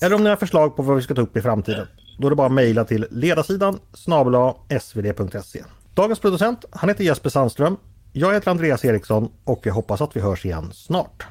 Eller 0.00 0.16
om 0.16 0.22
ni 0.24 0.28
har 0.28 0.36
förslag 0.36 0.76
på 0.76 0.82
vad 0.82 0.96
vi 0.96 1.02
ska 1.02 1.14
ta 1.14 1.20
upp 1.20 1.36
i 1.36 1.42
framtiden. 1.42 1.86
Då 2.18 2.26
är 2.26 2.30
det 2.30 2.36
bara 2.36 2.46
att 2.46 2.52
mejla 2.52 2.84
till 2.84 3.06
ledarsidan 3.10 3.78
snabel 3.94 4.52
svd.se. 4.80 5.64
Dagens 5.94 6.18
producent, 6.18 6.64
han 6.70 6.88
heter 6.88 7.04
Jesper 7.04 7.30
Sandström. 7.30 7.76
Jag 8.12 8.34
heter 8.34 8.50
Andreas 8.50 8.84
Eriksson 8.84 9.28
och 9.44 9.60
jag 9.66 9.74
hoppas 9.74 10.00
att 10.00 10.16
vi 10.16 10.20
hörs 10.20 10.44
igen 10.44 10.70
snart. 10.72 11.26